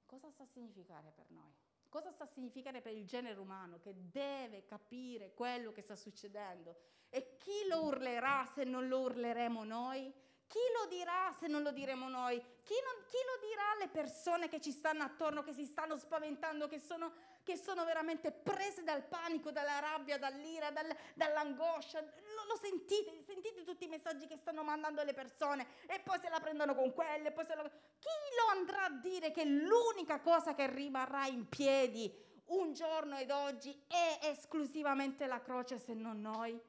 [0.05, 1.64] Cosa sta a significare per noi?
[1.95, 6.75] Cosa sta a significare per il genere umano che deve capire quello che sta succedendo?
[7.07, 10.13] E chi lo urlerà se non lo urleremo noi?
[10.45, 12.37] Chi lo dirà se non lo diremo noi?
[12.63, 16.67] Chi, non, chi, lo dirà alle persone che ci stanno attorno, che si stanno spaventando,
[16.67, 17.13] che sono,
[17.45, 22.01] che sono veramente prese dal panico, dalla rabbia, dall'ira, dal, dall'angoscia?
[22.01, 23.23] Lo, lo, sentite?
[23.23, 26.91] Sentite tutti i messaggi che stanno mandando le persone e poi se la prendono con
[26.91, 27.31] quelle.
[27.31, 27.61] Poi se lo...
[27.99, 32.11] Chi lo andrà a dire che l'unica cosa che rimarrà in piedi
[32.47, 36.59] un giorno ed oggi è esclusivamente la croce se non noi?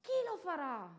[0.00, 0.98] Chi lo farà?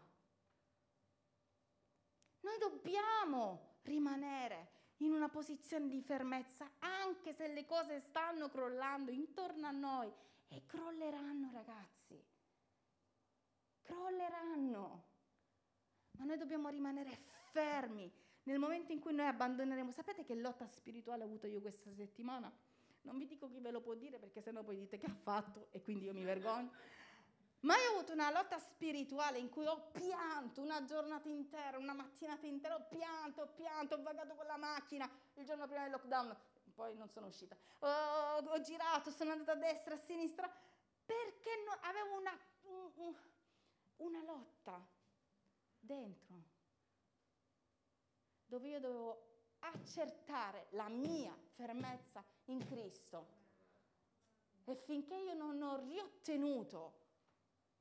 [2.42, 9.68] Noi dobbiamo rimanere in una posizione di fermezza anche se le cose stanno crollando intorno
[9.68, 10.12] a noi
[10.50, 12.24] e crolleranno ragazzi,
[13.82, 15.06] crolleranno.
[16.18, 17.16] Ma noi dobbiamo rimanere
[17.52, 18.12] fermi
[18.44, 19.92] nel momento in cui noi abbandoneremo.
[19.92, 22.52] Sapete che lotta spirituale ho avuto io questa settimana?
[23.02, 25.68] Non vi dico chi ve lo può dire perché sennò poi dite che ha fatto
[25.72, 26.72] e quindi io mi vergogno.
[27.62, 31.94] Ma io ho avuto una lotta spirituale in cui ho pianto una giornata intera, una
[31.94, 35.92] mattinata intera, ho pianto, ho pianto, ho vagato con la macchina il giorno prima del
[35.92, 36.38] lockdown,
[36.76, 37.58] poi non sono uscita.
[37.80, 40.48] Ho, ho girato, sono andata a destra, a sinistra,
[41.04, 42.38] perché no, avevo una,
[42.96, 43.16] un,
[43.98, 44.86] una lotta
[45.80, 46.44] dentro,
[48.46, 49.28] dove io dovevo
[49.60, 53.36] accertare la mia fermezza in Cristo.
[54.66, 57.06] E finché io non ho riottenuto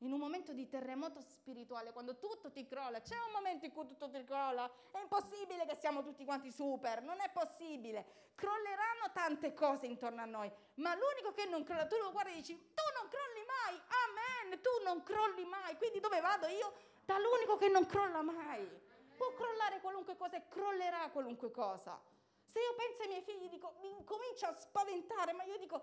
[0.00, 3.86] in un momento di terremoto spirituale, quando tutto ti crolla, c'è un momento in cui
[3.86, 8.24] tutto ti crolla, è impossibile che siamo tutti quanti super, non è possibile.
[8.34, 12.34] Crolleranno tante cose intorno a noi, ma l'unico che non crolla, tu lo guardi e
[12.34, 16.74] dici, tu non crolli mai, amen, tu non crolli mai, quindi dove vado io?
[17.06, 18.84] Dall'unico che non crolla mai.
[19.16, 21.98] Può crollare qualunque cosa e crollerà qualunque cosa.
[22.44, 25.82] Se io penso ai miei figli, dico, mi comincio a spaventare, ma io dico,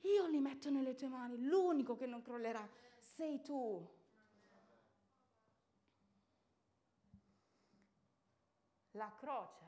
[0.00, 2.68] io li metto nelle tue mani, l'unico che non crollerà
[3.14, 4.02] sei tu.
[8.92, 9.64] La croce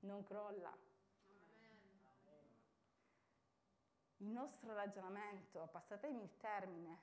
[0.00, 0.74] non crolla.
[4.18, 6.98] Il nostro ragionamento, passatemi il termine,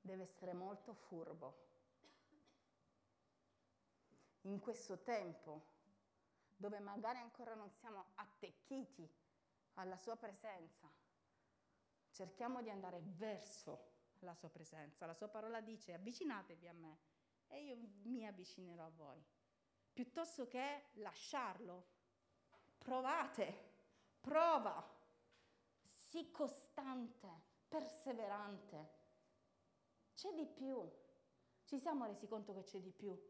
[0.00, 1.70] deve essere molto furbo.
[4.42, 5.70] In questo tempo,
[6.56, 9.08] dove magari ancora non siamo attecchiti
[9.74, 10.90] alla sua presenza,
[12.22, 15.06] cerchiamo di andare verso la sua presenza.
[15.06, 16.98] La sua parola dice avvicinatevi a me
[17.48, 19.20] e io mi avvicinerò a voi.
[19.92, 21.86] Piuttosto che lasciarlo,
[22.78, 23.70] provate,
[24.20, 24.88] prova,
[25.90, 27.28] sii costante,
[27.66, 29.00] perseverante.
[30.14, 30.80] C'è di più.
[31.64, 33.20] Ci siamo resi conto che c'è di più.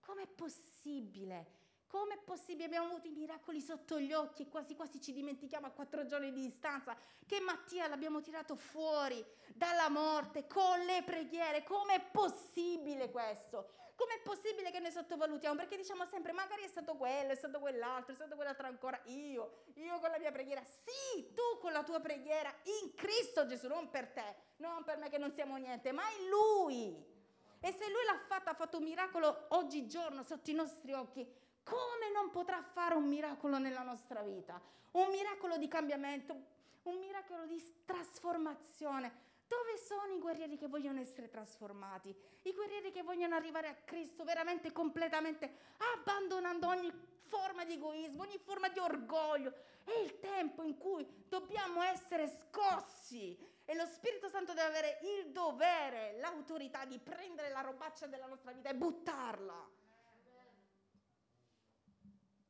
[0.00, 1.59] Com'è possibile
[1.90, 2.66] Com'è possibile?
[2.66, 6.32] Abbiamo avuto i miracoli sotto gli occhi e quasi quasi ci dimentichiamo a quattro giorni
[6.32, 11.64] di distanza che Mattia l'abbiamo tirato fuori dalla morte con le preghiere.
[11.64, 13.72] Com'è possibile questo?
[13.96, 15.56] Com'è possibile che noi sottovalutiamo?
[15.56, 19.00] Perché diciamo sempre magari è stato quello, è stato quell'altro, è stato quell'altro ancora.
[19.06, 20.62] Io, io con la mia preghiera.
[20.62, 25.10] Sì, tu con la tua preghiera in Cristo Gesù, non per te, non per me
[25.10, 27.18] che non siamo niente, ma in Lui.
[27.58, 31.26] E se Lui l'ha fatto, ha fatto un miracolo oggigiorno sotto i nostri occhi,
[31.62, 34.60] come non potrà fare un miracolo nella nostra vita?
[34.92, 36.34] Un miracolo di cambiamento,
[36.82, 39.28] un miracolo di trasformazione.
[39.46, 42.14] Dove sono i guerrieri che vogliono essere trasformati?
[42.42, 45.50] I guerrieri che vogliono arrivare a Cristo veramente completamente,
[45.94, 46.92] abbandonando ogni
[47.30, 49.52] forma di egoismo, ogni forma di orgoglio.
[49.82, 55.30] È il tempo in cui dobbiamo essere scossi e lo Spirito Santo deve avere il
[55.30, 59.68] dovere, l'autorità di prendere la robaccia della nostra vita e buttarla.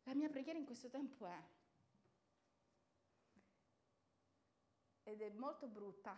[0.04, 1.42] La mia preghiera in questo tempo è,
[5.04, 6.16] ed è molto brutta,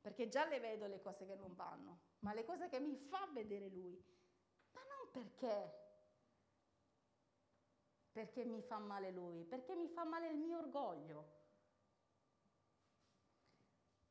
[0.00, 3.26] perché già le vedo le cose che non vanno, ma le cose che mi fa
[3.32, 4.02] vedere lui,
[4.72, 5.86] ma non perché,
[8.12, 11.36] perché mi fa male lui, perché mi fa male il mio orgoglio.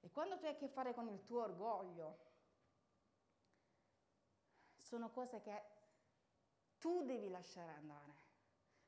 [0.02, 2.26] E quando tu hai a che fare con il tuo orgoglio,
[4.76, 5.77] sono cose che
[6.80, 8.26] tu devi lasciare andare.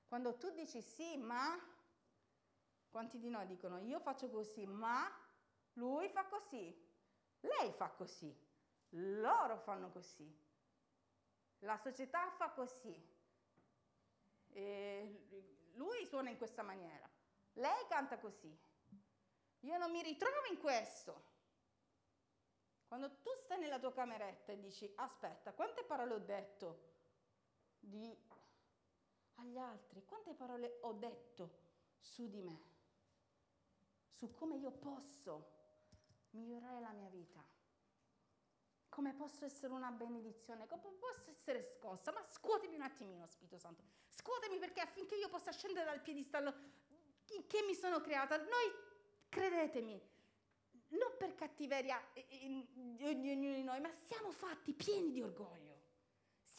[0.07, 1.57] Quando tu dici sì, ma,
[2.89, 5.07] quanti di noi dicono io faccio così, ma
[5.73, 6.75] lui fa così,
[7.41, 8.35] lei fa così,
[8.89, 10.27] loro fanno così,
[11.59, 13.17] la società fa così,
[14.51, 15.27] e
[15.73, 17.07] lui suona in questa maniera,
[17.53, 18.67] lei canta così.
[19.63, 21.27] Io non mi ritrovo in questo.
[22.87, 26.88] Quando tu stai nella tua cameretta e dici aspetta, quante parole ho detto?
[27.79, 28.15] Di,
[29.35, 31.67] agli altri, quante parole ho detto
[31.99, 32.61] su di me,
[34.09, 35.57] su come io posso
[36.31, 37.43] migliorare la mia vita,
[38.89, 43.83] come posso essere una benedizione, come posso essere scossa, ma scuotemi un attimino Spirito Santo,
[44.09, 46.53] scuotemi perché affinché io possa scendere dal piedistallo
[47.47, 48.73] che mi sono creata, noi
[49.29, 50.01] credetemi,
[50.89, 55.68] non per cattiveria di ognuno di noi, ma siamo fatti pieni di orgoglio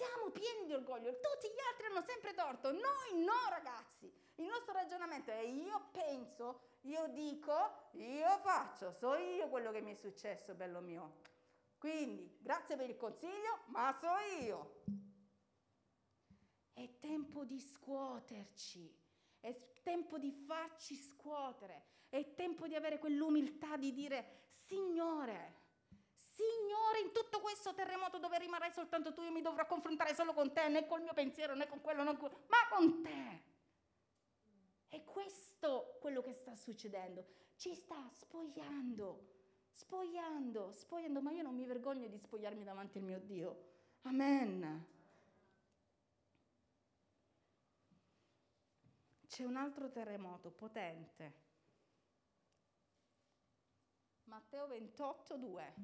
[0.01, 4.11] Siamo pieni di orgoglio, tutti gli altri hanno sempre torto, noi no ragazzi.
[4.36, 9.92] Il nostro ragionamento è io penso, io dico, io faccio, so io quello che mi
[9.92, 11.20] è successo, bello mio.
[11.76, 14.84] Quindi, grazie per il consiglio, ma so io.
[16.72, 18.98] È tempo di scuoterci,
[19.38, 25.59] è tempo di farci scuotere, è tempo di avere quell'umiltà di dire, Signore,
[26.41, 30.53] Signore, in tutto questo terremoto dove rimarrai soltanto tu, io mi dovrò confrontare solo con
[30.55, 32.30] te, né col mio pensiero, né con quello, con...
[32.49, 33.43] ma con te.
[34.88, 37.26] È questo quello che sta succedendo.
[37.57, 39.28] Ci sta spogliando,
[39.70, 43.68] spogliando, spogliando, ma io non mi vergogno di spogliarmi davanti al mio Dio.
[44.03, 44.86] Amen.
[49.26, 51.49] C'è un altro terremoto potente.
[54.24, 55.74] Matteo 28, 2.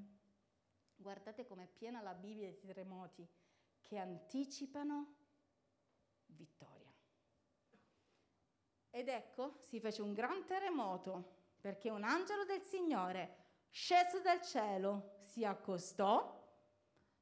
[0.96, 3.28] Guardate com'è piena la Bibbia di terremoti
[3.82, 5.14] che anticipano
[6.26, 6.92] vittoria.
[8.90, 15.18] Ed ecco, si fece un gran terremoto perché un angelo del Signore sceso dal cielo
[15.20, 16.34] si accostò,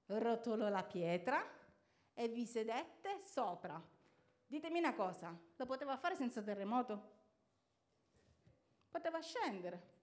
[0.06, 1.42] rotolò la pietra
[2.14, 3.82] e vi sedette sopra.
[4.46, 7.12] Ditemi una cosa, lo poteva fare senza terremoto?
[8.88, 9.93] Poteva scendere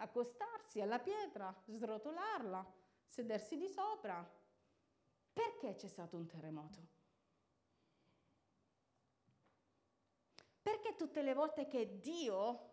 [0.00, 2.64] accostarsi alla pietra, srotolarla,
[3.06, 4.38] sedersi di sopra.
[5.32, 6.98] Perché c'è stato un terremoto?
[10.62, 12.68] Perché tutte le volte che Dio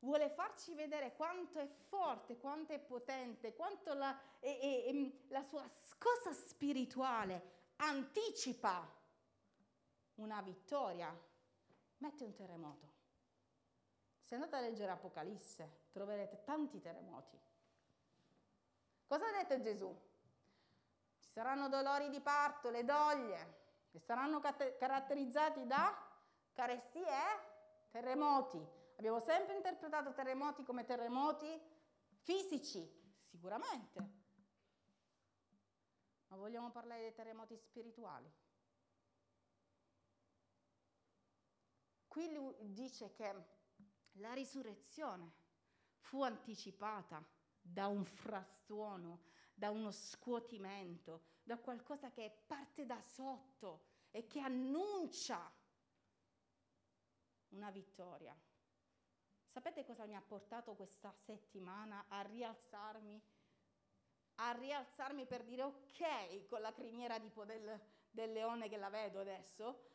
[0.00, 5.42] vuole farci vedere quanto è forte, quanto è potente, quanto la, e, e, e, la
[5.42, 5.68] sua
[5.98, 8.98] cosa spirituale anticipa
[10.14, 11.14] una vittoria,
[11.98, 12.88] mette un terremoto.
[14.22, 17.38] Se andate a leggere Apocalisse, troverete tanti terremoti.
[19.06, 20.08] Cosa ha detto Gesù?
[21.18, 23.58] Ci saranno dolori di parto, le doglie,
[23.90, 25.92] che saranno cat- caratterizzati da
[26.52, 28.64] carestie e terremoti.
[28.96, 31.60] Abbiamo sempre interpretato terremoti come terremoti
[32.20, 32.88] fisici,
[33.24, 34.18] sicuramente.
[36.28, 38.30] Ma vogliamo parlare dei terremoti spirituali.
[42.06, 43.34] Qui lui dice che
[44.12, 45.39] la risurrezione
[46.00, 47.24] fu anticipata
[47.60, 49.20] da un frastuono,
[49.54, 55.52] da uno scuotimento, da qualcosa che parte da sotto e che annuncia
[57.50, 58.36] una vittoria.
[59.46, 63.20] Sapete cosa mi ha portato questa settimana a rialzarmi?
[64.36, 67.80] A rialzarmi per dire ok con la criniera tipo del,
[68.10, 69.88] del leone che la vedo adesso?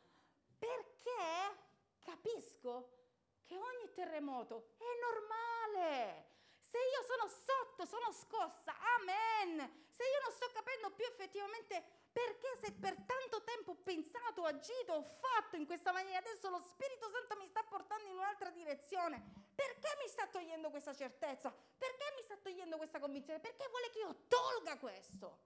[0.58, 1.64] Perché
[1.98, 3.05] capisco
[3.46, 6.34] che ogni terremoto è normale.
[6.58, 9.86] Se io sono sotto, sono scossa, amen.
[9.88, 14.46] Se io non sto capendo più effettivamente perché se per tanto tempo ho pensato, ho
[14.46, 18.50] agito, ho fatto in questa maniera, adesso lo Spirito Santo mi sta portando in un'altra
[18.50, 19.22] direzione.
[19.54, 21.50] Perché mi sta togliendo questa certezza?
[21.50, 23.38] Perché mi sta togliendo questa convinzione?
[23.38, 25.38] Perché vuole che io tolga questo?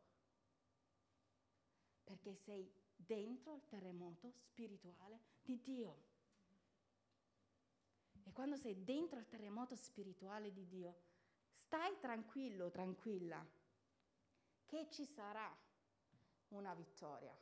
[2.05, 6.10] Perché sei dentro il terremoto spirituale di Dio.
[8.25, 10.95] E quando sei dentro al terremoto spirituale di Dio,
[11.53, 13.45] stai tranquillo, tranquilla,
[14.67, 15.53] che ci sarà
[16.49, 17.37] una vittoria,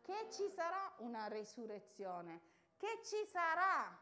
[0.00, 2.40] che ci sarà una resurrezione,
[2.76, 3.96] che ci sarà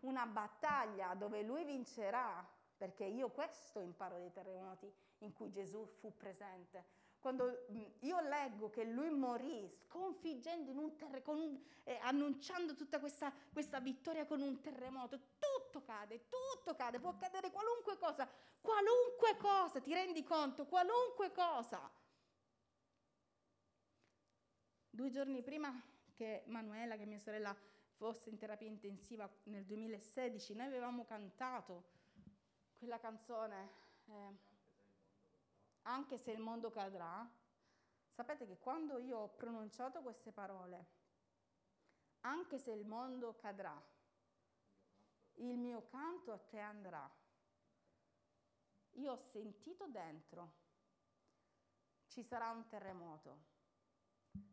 [0.00, 2.46] una battaglia dove lui vincerà,
[2.76, 8.70] perché io questo imparo dai terremoti in cui Gesù fu presente quando mm, io leggo
[8.70, 14.60] che lui morì sconfiggendo in un terremoto, eh, annunciando tutta questa, questa vittoria con un
[14.60, 18.28] terremoto, tutto cade, tutto cade, può accadere qualunque cosa,
[18.60, 21.90] qualunque cosa, ti rendi conto, qualunque cosa.
[24.90, 25.80] Due giorni prima
[26.14, 27.56] che Manuela, che mia sorella,
[27.94, 31.96] fosse in terapia intensiva nel 2016, noi avevamo cantato
[32.78, 33.70] quella canzone.
[34.06, 34.47] Eh,
[35.88, 37.28] anche se il mondo cadrà,
[38.10, 40.86] sapete che quando io ho pronunciato queste parole,
[42.20, 43.80] anche se il mondo cadrà,
[45.34, 47.10] il mio canto a te andrà.
[48.92, 50.52] Io ho sentito dentro,
[52.08, 53.44] ci sarà un terremoto,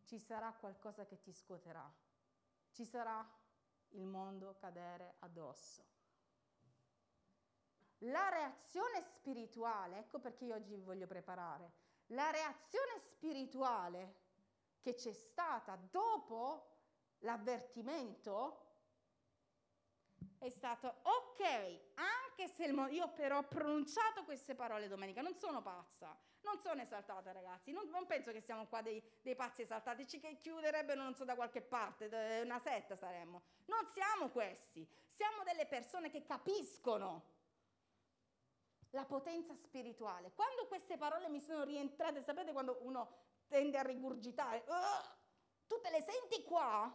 [0.04, 1.92] ci sarà qualcosa che ti scuoterà,
[2.72, 3.28] ci sarà
[3.90, 5.95] il mondo cadere addosso.
[8.00, 11.72] La reazione spirituale, ecco perché io oggi vi voglio preparare,
[12.08, 14.24] la reazione spirituale
[14.82, 16.74] che c'è stata dopo
[17.20, 18.66] l'avvertimento
[20.38, 21.42] è stato ok,
[21.96, 26.82] anche se il, io però ho pronunciato queste parole domenica, non sono pazza, non sono
[26.82, 31.16] esaltata ragazzi, non, non penso che siamo qua dei, dei pazzi esaltati, ci chiuderebbero non
[31.16, 33.42] so da qualche parte, una setta saremmo.
[33.66, 37.34] Non siamo questi, siamo delle persone che capiscono
[38.96, 40.32] la potenza spirituale.
[40.34, 44.64] Quando queste parole mi sono rientrate, sapete quando uno tende a rigurgitare,
[45.68, 46.92] tu te le senti qua?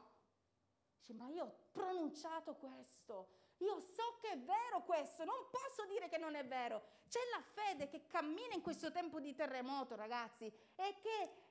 [0.99, 3.29] Dici, ma io ho pronunciato questo,
[3.59, 6.83] io so che è vero questo, non posso dire che non è vero.
[7.09, 11.49] C'è la fede che cammina in questo tempo di terremoto, ragazzi, e che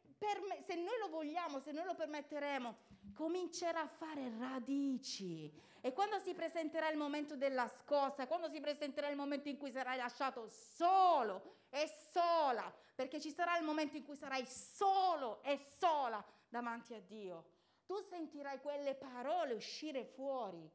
[0.48, 2.76] me, se noi lo vogliamo, se noi lo permetteremo,
[3.14, 5.52] comincerà a fare radici.
[5.82, 9.72] E quando si presenterà il momento della scossa, quando si presenterà il momento in cui
[9.72, 15.58] sarai lasciato solo e sola, perché ci sarà il momento in cui sarai solo e
[15.78, 20.70] sola davanti a Dio, tu sentirai quelle parole uscire fuori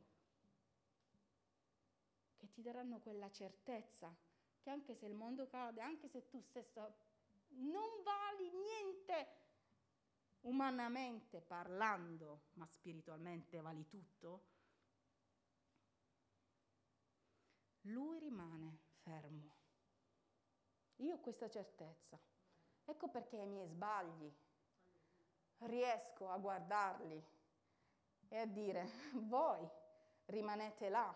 [2.39, 4.15] che ti daranno quella certezza
[4.65, 6.91] che anche se il mondo cade, anche se tu stessa
[7.49, 9.44] non vali niente
[10.45, 14.53] umanamente parlando, ma spiritualmente vali tutto,
[17.83, 19.57] lui rimane fermo.
[20.97, 22.19] Io ho questa certezza.
[22.85, 24.33] Ecco perché i miei sbagli
[25.59, 27.25] riesco a guardarli
[28.29, 29.67] e a dire, voi
[30.27, 31.15] rimanete là,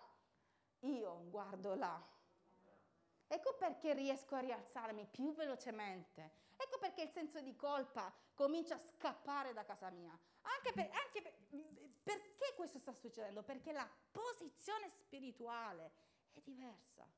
[0.80, 2.16] io guardo là.
[3.26, 6.46] Ecco perché riesco a rialzarmi più velocemente.
[6.60, 10.18] Ecco perché il senso di colpa comincia a scappare da casa mia.
[10.42, 11.32] Anche, per, anche per,
[12.02, 13.44] perché questo sta succedendo?
[13.44, 15.92] Perché la posizione spirituale
[16.32, 17.08] è diversa.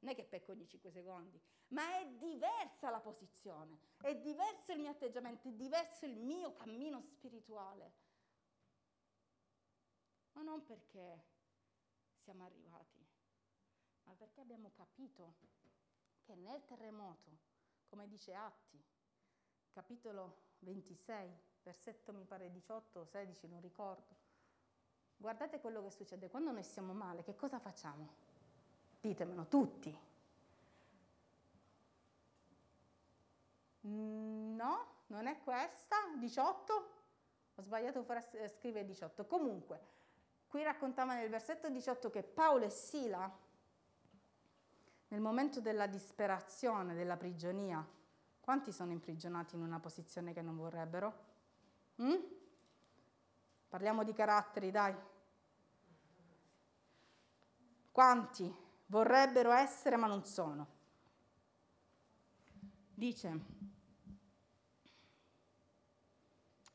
[0.00, 4.80] Non è che pecco ogni 5 secondi, ma è diversa la posizione, è diverso il
[4.80, 7.92] mio atteggiamento, è diverso il mio cammino spirituale.
[10.32, 11.24] Ma non perché
[12.18, 13.06] siamo arrivati,
[14.02, 15.36] ma perché abbiamo capito
[16.24, 17.38] che nel terremoto,
[17.92, 18.82] come dice Atti,
[19.70, 21.30] capitolo 26,
[21.62, 24.16] versetto mi pare 18 o 16, non ricordo,
[25.14, 26.30] guardate quello che succede.
[26.30, 28.14] Quando noi siamo male, che cosa facciamo?
[28.98, 29.94] Ditemelo tutti.
[33.80, 36.90] No, non è questa, 18?
[37.56, 39.26] Ho sbagliato a scrivere 18.
[39.26, 40.00] Comunque,
[40.52, 43.34] Qui raccontava nel versetto 18 che Paolo e Sila,
[45.12, 47.86] nel momento della disperazione, della prigionia,
[48.40, 51.24] quanti sono imprigionati in una posizione che non vorrebbero?
[52.00, 52.14] Mm?
[53.68, 54.94] Parliamo di caratteri, dai.
[57.90, 58.56] Quanti
[58.86, 60.66] vorrebbero essere ma non sono?
[62.94, 63.40] Dice,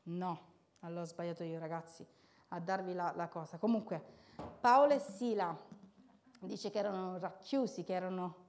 [0.04, 0.40] no,
[0.80, 2.06] allora ho sbagliato io ragazzi
[2.50, 3.58] a darvi la, la cosa.
[3.58, 4.00] Comunque,
[4.60, 5.67] Paolo e Sila
[6.46, 8.46] dice che erano racchiusi, che erano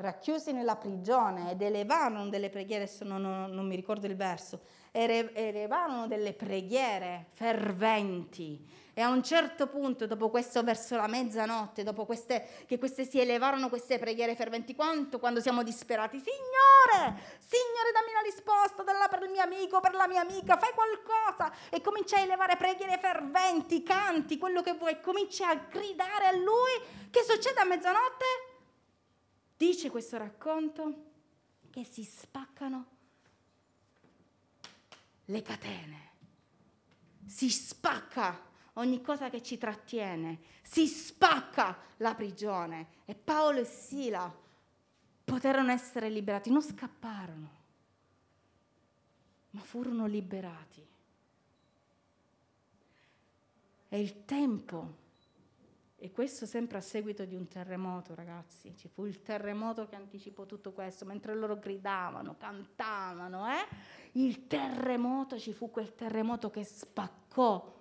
[0.00, 4.60] racchiusi nella prigione ed elevavano delle preghiere, adesso non, non, non mi ricordo il verso,
[4.92, 12.04] elevavano delle preghiere ferventi e a un certo punto, dopo questo, verso la mezzanotte, dopo
[12.04, 18.12] queste, che queste si elevarono queste preghiere ferventi, quanto quando siamo disperati, Signore, Signore dammi
[18.12, 22.16] la risposta, dalla per il mio amico, per la mia amica, fai qualcosa e comincia
[22.16, 27.08] a elevare preghiere ferventi, canti, quello che vuoi, comincia a gridare a Lui.
[27.10, 28.49] Che succede a mezzanotte?
[29.60, 31.10] Dice questo racconto
[31.68, 32.86] che si spaccano
[35.26, 36.10] le catene,
[37.26, 38.40] si spacca
[38.74, 43.02] ogni cosa che ci trattiene, si spacca la prigione.
[43.04, 44.34] E Paolo e Sila
[45.24, 47.50] poterono essere liberati, non scapparono,
[49.50, 50.88] ma furono liberati.
[53.90, 54.99] E il tempo,
[56.02, 60.46] e questo sempre a seguito di un terremoto, ragazzi, ci fu il terremoto che anticipò
[60.46, 63.66] tutto questo, mentre loro gridavano, cantavano, eh?
[64.12, 67.78] il terremoto, ci fu quel terremoto che spaccò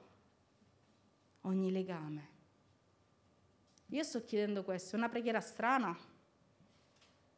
[1.44, 2.28] ogni legame.
[3.88, 5.98] Io sto chiedendo questo, è una preghiera strana?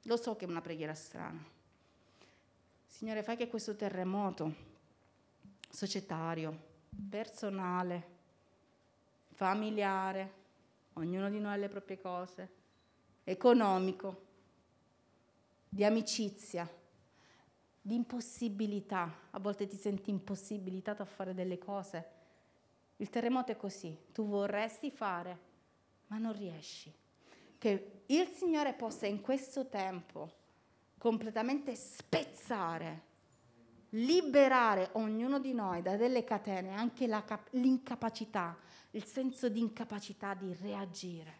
[0.05, 1.45] Lo so che è una preghiera strana.
[2.87, 4.51] Signore, fai che questo terremoto
[5.69, 6.57] societario,
[7.07, 8.07] personale,
[9.29, 10.39] familiare,
[11.01, 12.49] ognuno di noi ha le proprie cose,
[13.23, 14.29] economico,
[15.67, 16.69] di amicizia,
[17.81, 19.29] di impossibilità.
[19.31, 22.19] A volte ti senti impossibilitato a fare delle cose
[23.01, 25.39] il terremoto è così, tu vorresti fare,
[26.07, 26.93] ma non riesci.
[27.57, 30.31] Che il Signore possa in questo tempo
[30.99, 33.01] completamente spezzare,
[33.91, 38.57] liberare ognuno di noi da delle catene, anche la, l'incapacità,
[38.91, 41.39] il senso di incapacità di reagire.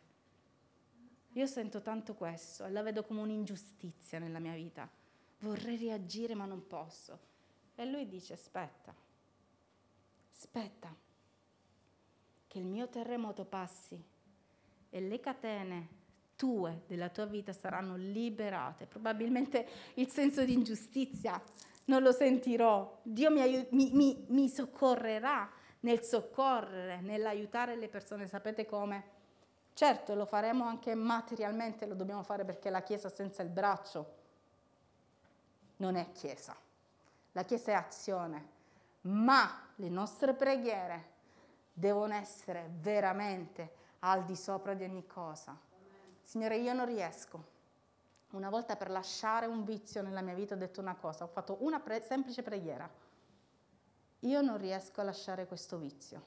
[1.34, 4.90] Io sento tanto questo e la vedo come un'ingiustizia nella mia vita.
[5.40, 7.30] Vorrei reagire ma non posso.
[7.76, 8.94] E lui dice, aspetta,
[10.32, 10.94] aspetta,
[12.48, 14.04] che il mio terremoto passi
[14.90, 16.00] e le catene
[16.36, 18.86] tue della tua vita saranno liberate.
[18.86, 21.42] Probabilmente il senso di ingiustizia
[21.86, 23.00] non lo sentirò.
[23.04, 25.50] Dio mi, aiut- mi, mi, mi soccorrerà
[25.82, 28.28] nel soccorrere, nell'aiutare le persone.
[28.28, 29.20] Sapete come?
[29.74, 34.20] Certo, lo faremo anche materialmente, lo dobbiamo fare perché la Chiesa senza il braccio
[35.78, 36.56] non è Chiesa.
[37.32, 38.48] La Chiesa è azione,
[39.02, 41.10] ma le nostre preghiere
[41.74, 45.58] devono essere veramente al di sopra di ogni cosa.
[46.22, 47.60] Signore, io non riesco.
[48.32, 51.58] Una volta per lasciare un vizio nella mia vita ho detto una cosa, ho fatto
[51.62, 52.90] una pre- semplice preghiera.
[54.20, 56.26] Io non riesco a lasciare questo vizio.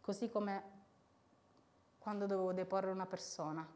[0.00, 0.78] Così come
[1.98, 3.66] quando dovevo deporre una persona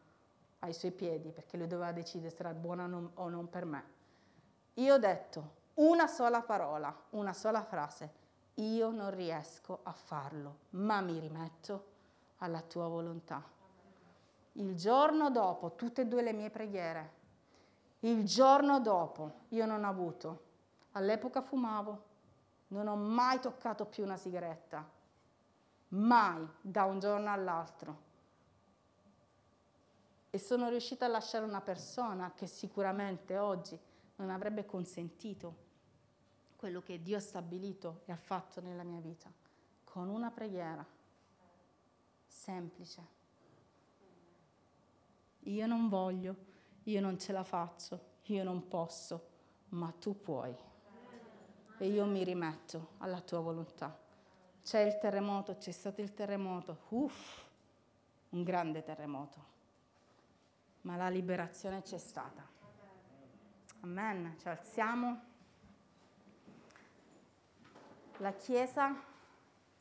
[0.61, 2.85] ai suoi piedi, perché lui doveva decidere se era buona
[3.15, 3.85] o non per me.
[4.75, 8.13] Io ho detto una sola parola, una sola frase,
[8.55, 11.93] io non riesco a farlo, ma mi rimetto
[12.39, 13.43] alla tua volontà.
[14.57, 17.13] Il giorno dopo, tutte e due le mie preghiere,
[18.01, 20.43] il giorno dopo io non ho avuto,
[20.93, 22.05] all'epoca fumavo,
[22.69, 24.89] non ho mai toccato più una sigaretta,
[25.89, 28.03] mai da un giorno all'altro.
[30.31, 33.79] E sono riuscita a lasciare una persona che sicuramente oggi
[34.17, 35.63] non avrebbe consentito
[36.57, 39.31] quello che Dio ha stabilito e ha fatto nella mia vita,
[39.85, 40.85] con una preghiera
[42.27, 43.24] semplice.
[45.45, 46.37] Io non voglio,
[46.85, 49.29] io non ce la faccio, io non posso,
[49.71, 50.55] ma tu puoi.
[51.79, 53.99] E io mi rimetto alla tua volontà.
[54.63, 57.45] C'è il terremoto, c'è stato il terremoto, uff,
[58.31, 59.45] un grande terremoto,
[60.83, 62.47] ma la liberazione c'è stata.
[63.81, 64.37] Amen.
[64.39, 65.21] Ci alziamo.
[68.19, 68.95] La Chiesa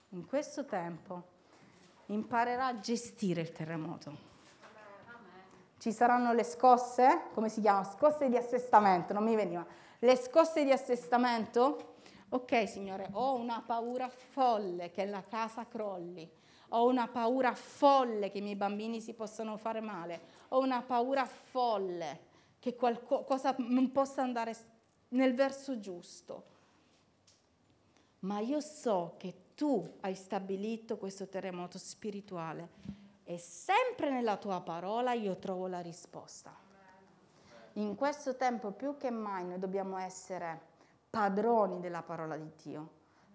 [0.10, 1.32] in questo tempo
[2.08, 4.23] imparerà a gestire il terremoto.
[5.84, 7.84] Ci saranno le scosse, come si chiama?
[7.84, 9.68] Scosse di assestamento, non mi veniva.
[10.00, 11.96] Le scosse di assestamento?
[12.30, 16.26] Ok, Signore, ho una paura folle che la casa crolli.
[16.70, 20.22] Ho una paura folle che i miei bambini si possano fare male.
[20.52, 22.20] Ho una paura folle
[22.60, 24.56] che qualcosa non possa andare
[25.10, 26.44] nel verso giusto.
[28.20, 35.14] Ma io so che tu hai stabilito questo terremoto spirituale e sempre nella tua parola
[35.14, 36.54] io trovo la risposta.
[37.74, 40.72] In questo tempo più che mai noi dobbiamo essere
[41.10, 42.90] padroni della parola di Dio,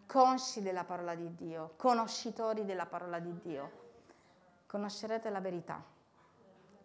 [0.06, 3.86] consci della parola di Dio, conoscitori della parola di Dio.
[4.66, 5.82] Conoscerete la verità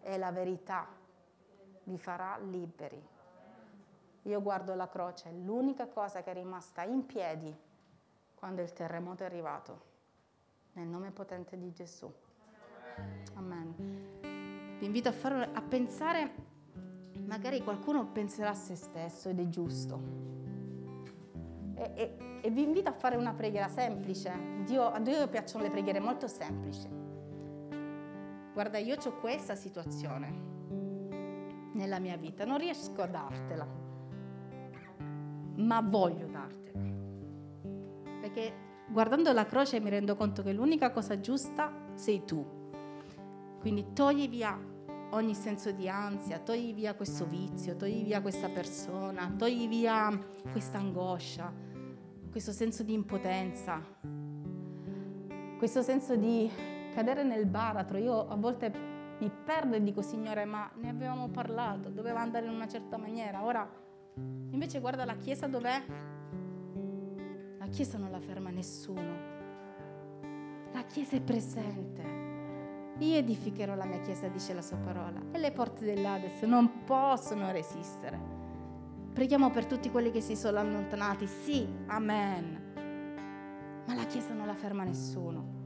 [0.01, 0.87] e la verità
[1.83, 3.11] vi farà liberi.
[4.23, 7.53] Io guardo la croce, è l'unica cosa che è rimasta in piedi
[8.35, 9.91] quando il terremoto è arrivato.
[10.73, 12.11] Nel nome potente di Gesù.
[13.35, 13.73] Amen.
[14.79, 16.31] Vi invito a, fare, a pensare,
[17.25, 20.01] magari qualcuno penserà a se stesso ed è giusto.
[21.75, 24.31] E, e, e vi invito a fare una preghiera semplice.
[24.65, 26.87] Dio, a Dio piacciono le preghiere molto semplici.
[28.53, 30.51] Guarda, io ho questa situazione
[31.73, 33.67] nella mia vita, non riesco a dartela,
[35.55, 36.63] ma voglio dartela
[38.23, 38.53] perché
[38.87, 42.62] guardando la croce mi rendo conto che l'unica cosa giusta sei tu.
[43.63, 44.59] Quindi togli via
[45.11, 50.19] ogni senso di ansia, togli via questo vizio, togli via questa persona, togli via
[50.51, 51.51] questa angoscia,
[52.29, 53.81] questo senso di impotenza,
[55.57, 56.51] questo senso di
[56.93, 57.97] cadere nel baratro.
[57.97, 58.71] Io a volte
[59.17, 63.45] mi perdo e dico Signore, ma ne avevamo parlato, doveva andare in una certa maniera.
[63.45, 63.65] Ora
[64.51, 65.81] invece guarda la Chiesa dov'è?
[67.73, 69.01] Chiesa non la ferma nessuno.
[70.73, 72.22] La Chiesa è presente.
[72.99, 77.51] Io edificherò la mia Chiesa, dice la sua parola, e le porte dell'Ades non possono
[77.51, 78.41] resistere.
[79.13, 83.83] Preghiamo per tutti quelli che si sono allontanati, sì, amen.
[83.85, 85.61] Ma la Chiesa non la ferma nessuno.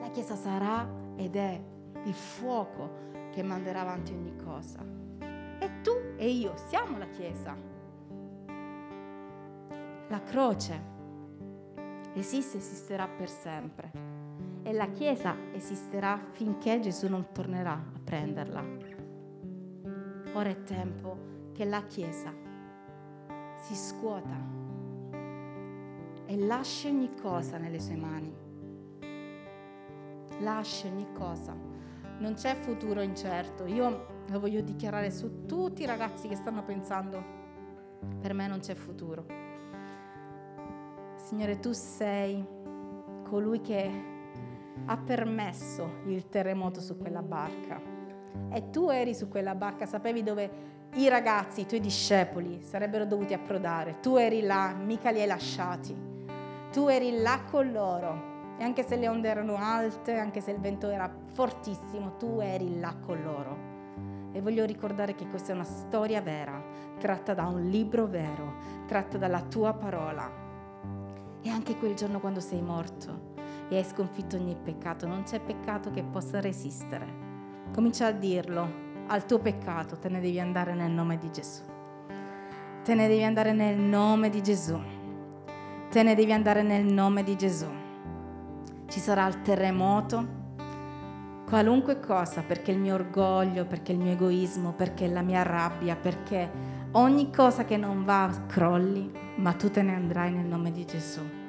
[0.00, 1.60] La Chiesa sarà ed è
[2.04, 4.84] il fuoco che manderà avanti ogni cosa.
[5.58, 7.70] E tu e io siamo la Chiesa
[10.12, 10.90] la croce
[12.12, 14.11] esiste, esisterà per sempre
[14.62, 18.64] e la Chiesa esisterà finché Gesù non tornerà a prenderla.
[20.34, 22.32] Ora è tempo che la Chiesa
[23.56, 24.60] si scuota
[26.24, 28.34] e lasci ogni cosa nelle sue mani.
[30.40, 31.70] Lasci ogni cosa.
[32.18, 33.66] non c'è futuro incerto.
[33.66, 37.22] Io lo voglio dichiarare su tutti i ragazzi che stanno pensando,
[38.20, 39.26] per me non c'è futuro.
[41.16, 42.44] Signore, tu sei
[43.24, 44.11] colui che
[44.86, 47.80] ha permesso il terremoto su quella barca.
[48.50, 50.50] E tu eri su quella barca, sapevi dove
[50.94, 54.00] i ragazzi, i tuoi discepoli, sarebbero dovuti approdare.
[54.00, 55.94] Tu eri là, mica li hai lasciati.
[56.70, 58.30] Tu eri là con loro.
[58.58, 62.78] E anche se le onde erano alte, anche se il vento era fortissimo, tu eri
[62.78, 63.70] là con loro.
[64.32, 66.62] E voglio ricordare che questa è una storia vera,
[66.98, 68.54] tratta da un libro vero,
[68.86, 70.30] tratta dalla tua parola.
[71.42, 73.30] E anche quel giorno quando sei morto
[73.72, 77.06] e hai sconfitto ogni peccato, non c'è peccato che possa resistere.
[77.72, 78.68] Comincia a dirlo,
[79.06, 81.62] al tuo peccato, te ne devi andare nel nome di Gesù.
[82.84, 84.78] Te ne devi andare nel nome di Gesù.
[85.88, 87.66] Te ne devi andare nel nome di Gesù.
[88.88, 90.40] Ci sarà il terremoto,
[91.48, 96.50] qualunque cosa, perché il mio orgoglio, perché il mio egoismo, perché la mia rabbia, perché
[96.92, 101.40] ogni cosa che non va crolli, ma tu te ne andrai nel nome di Gesù.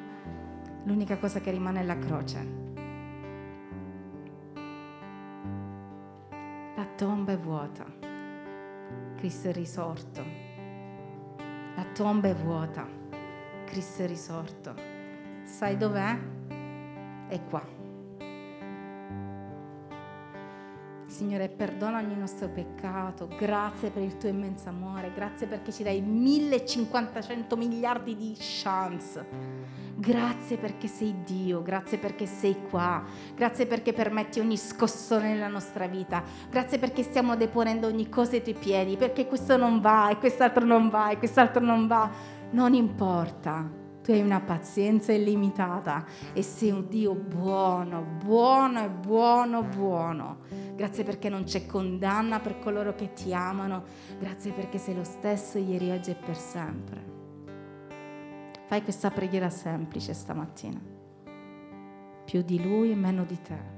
[0.85, 2.61] L'unica cosa che rimane è la croce.
[6.75, 7.85] La tomba è vuota.
[9.15, 10.23] Cristo è risorto.
[11.75, 12.85] La tomba è vuota.
[13.65, 14.75] Cristo è risorto.
[15.45, 16.19] Sai dov'è?
[17.29, 17.65] È qua.
[21.05, 26.01] Signore, perdona ogni nostro peccato, grazie per il tuo immenso amore, grazie perché ci dai
[26.01, 29.23] 1500 miliardi di chance.
[30.05, 33.01] Grazie perché sei Dio, grazie perché sei qua,
[33.33, 38.43] grazie perché permetti ogni scossone nella nostra vita, grazie perché stiamo deponendo ogni cosa ai
[38.43, 42.11] tuoi piedi, perché questo non va e quest'altro non va e quest'altro non va.
[42.51, 43.65] Non importa,
[44.03, 50.39] tu hai una pazienza illimitata e sei un Dio buono, buono e buono, buono.
[50.75, 53.85] Grazie perché non c'è condanna per coloro che ti amano,
[54.19, 57.12] grazie perché sei lo stesso ieri, oggi e per sempre.
[58.65, 60.81] Fai questa preghiera semplice stamattina.
[62.25, 63.72] Più di lui e meno di te.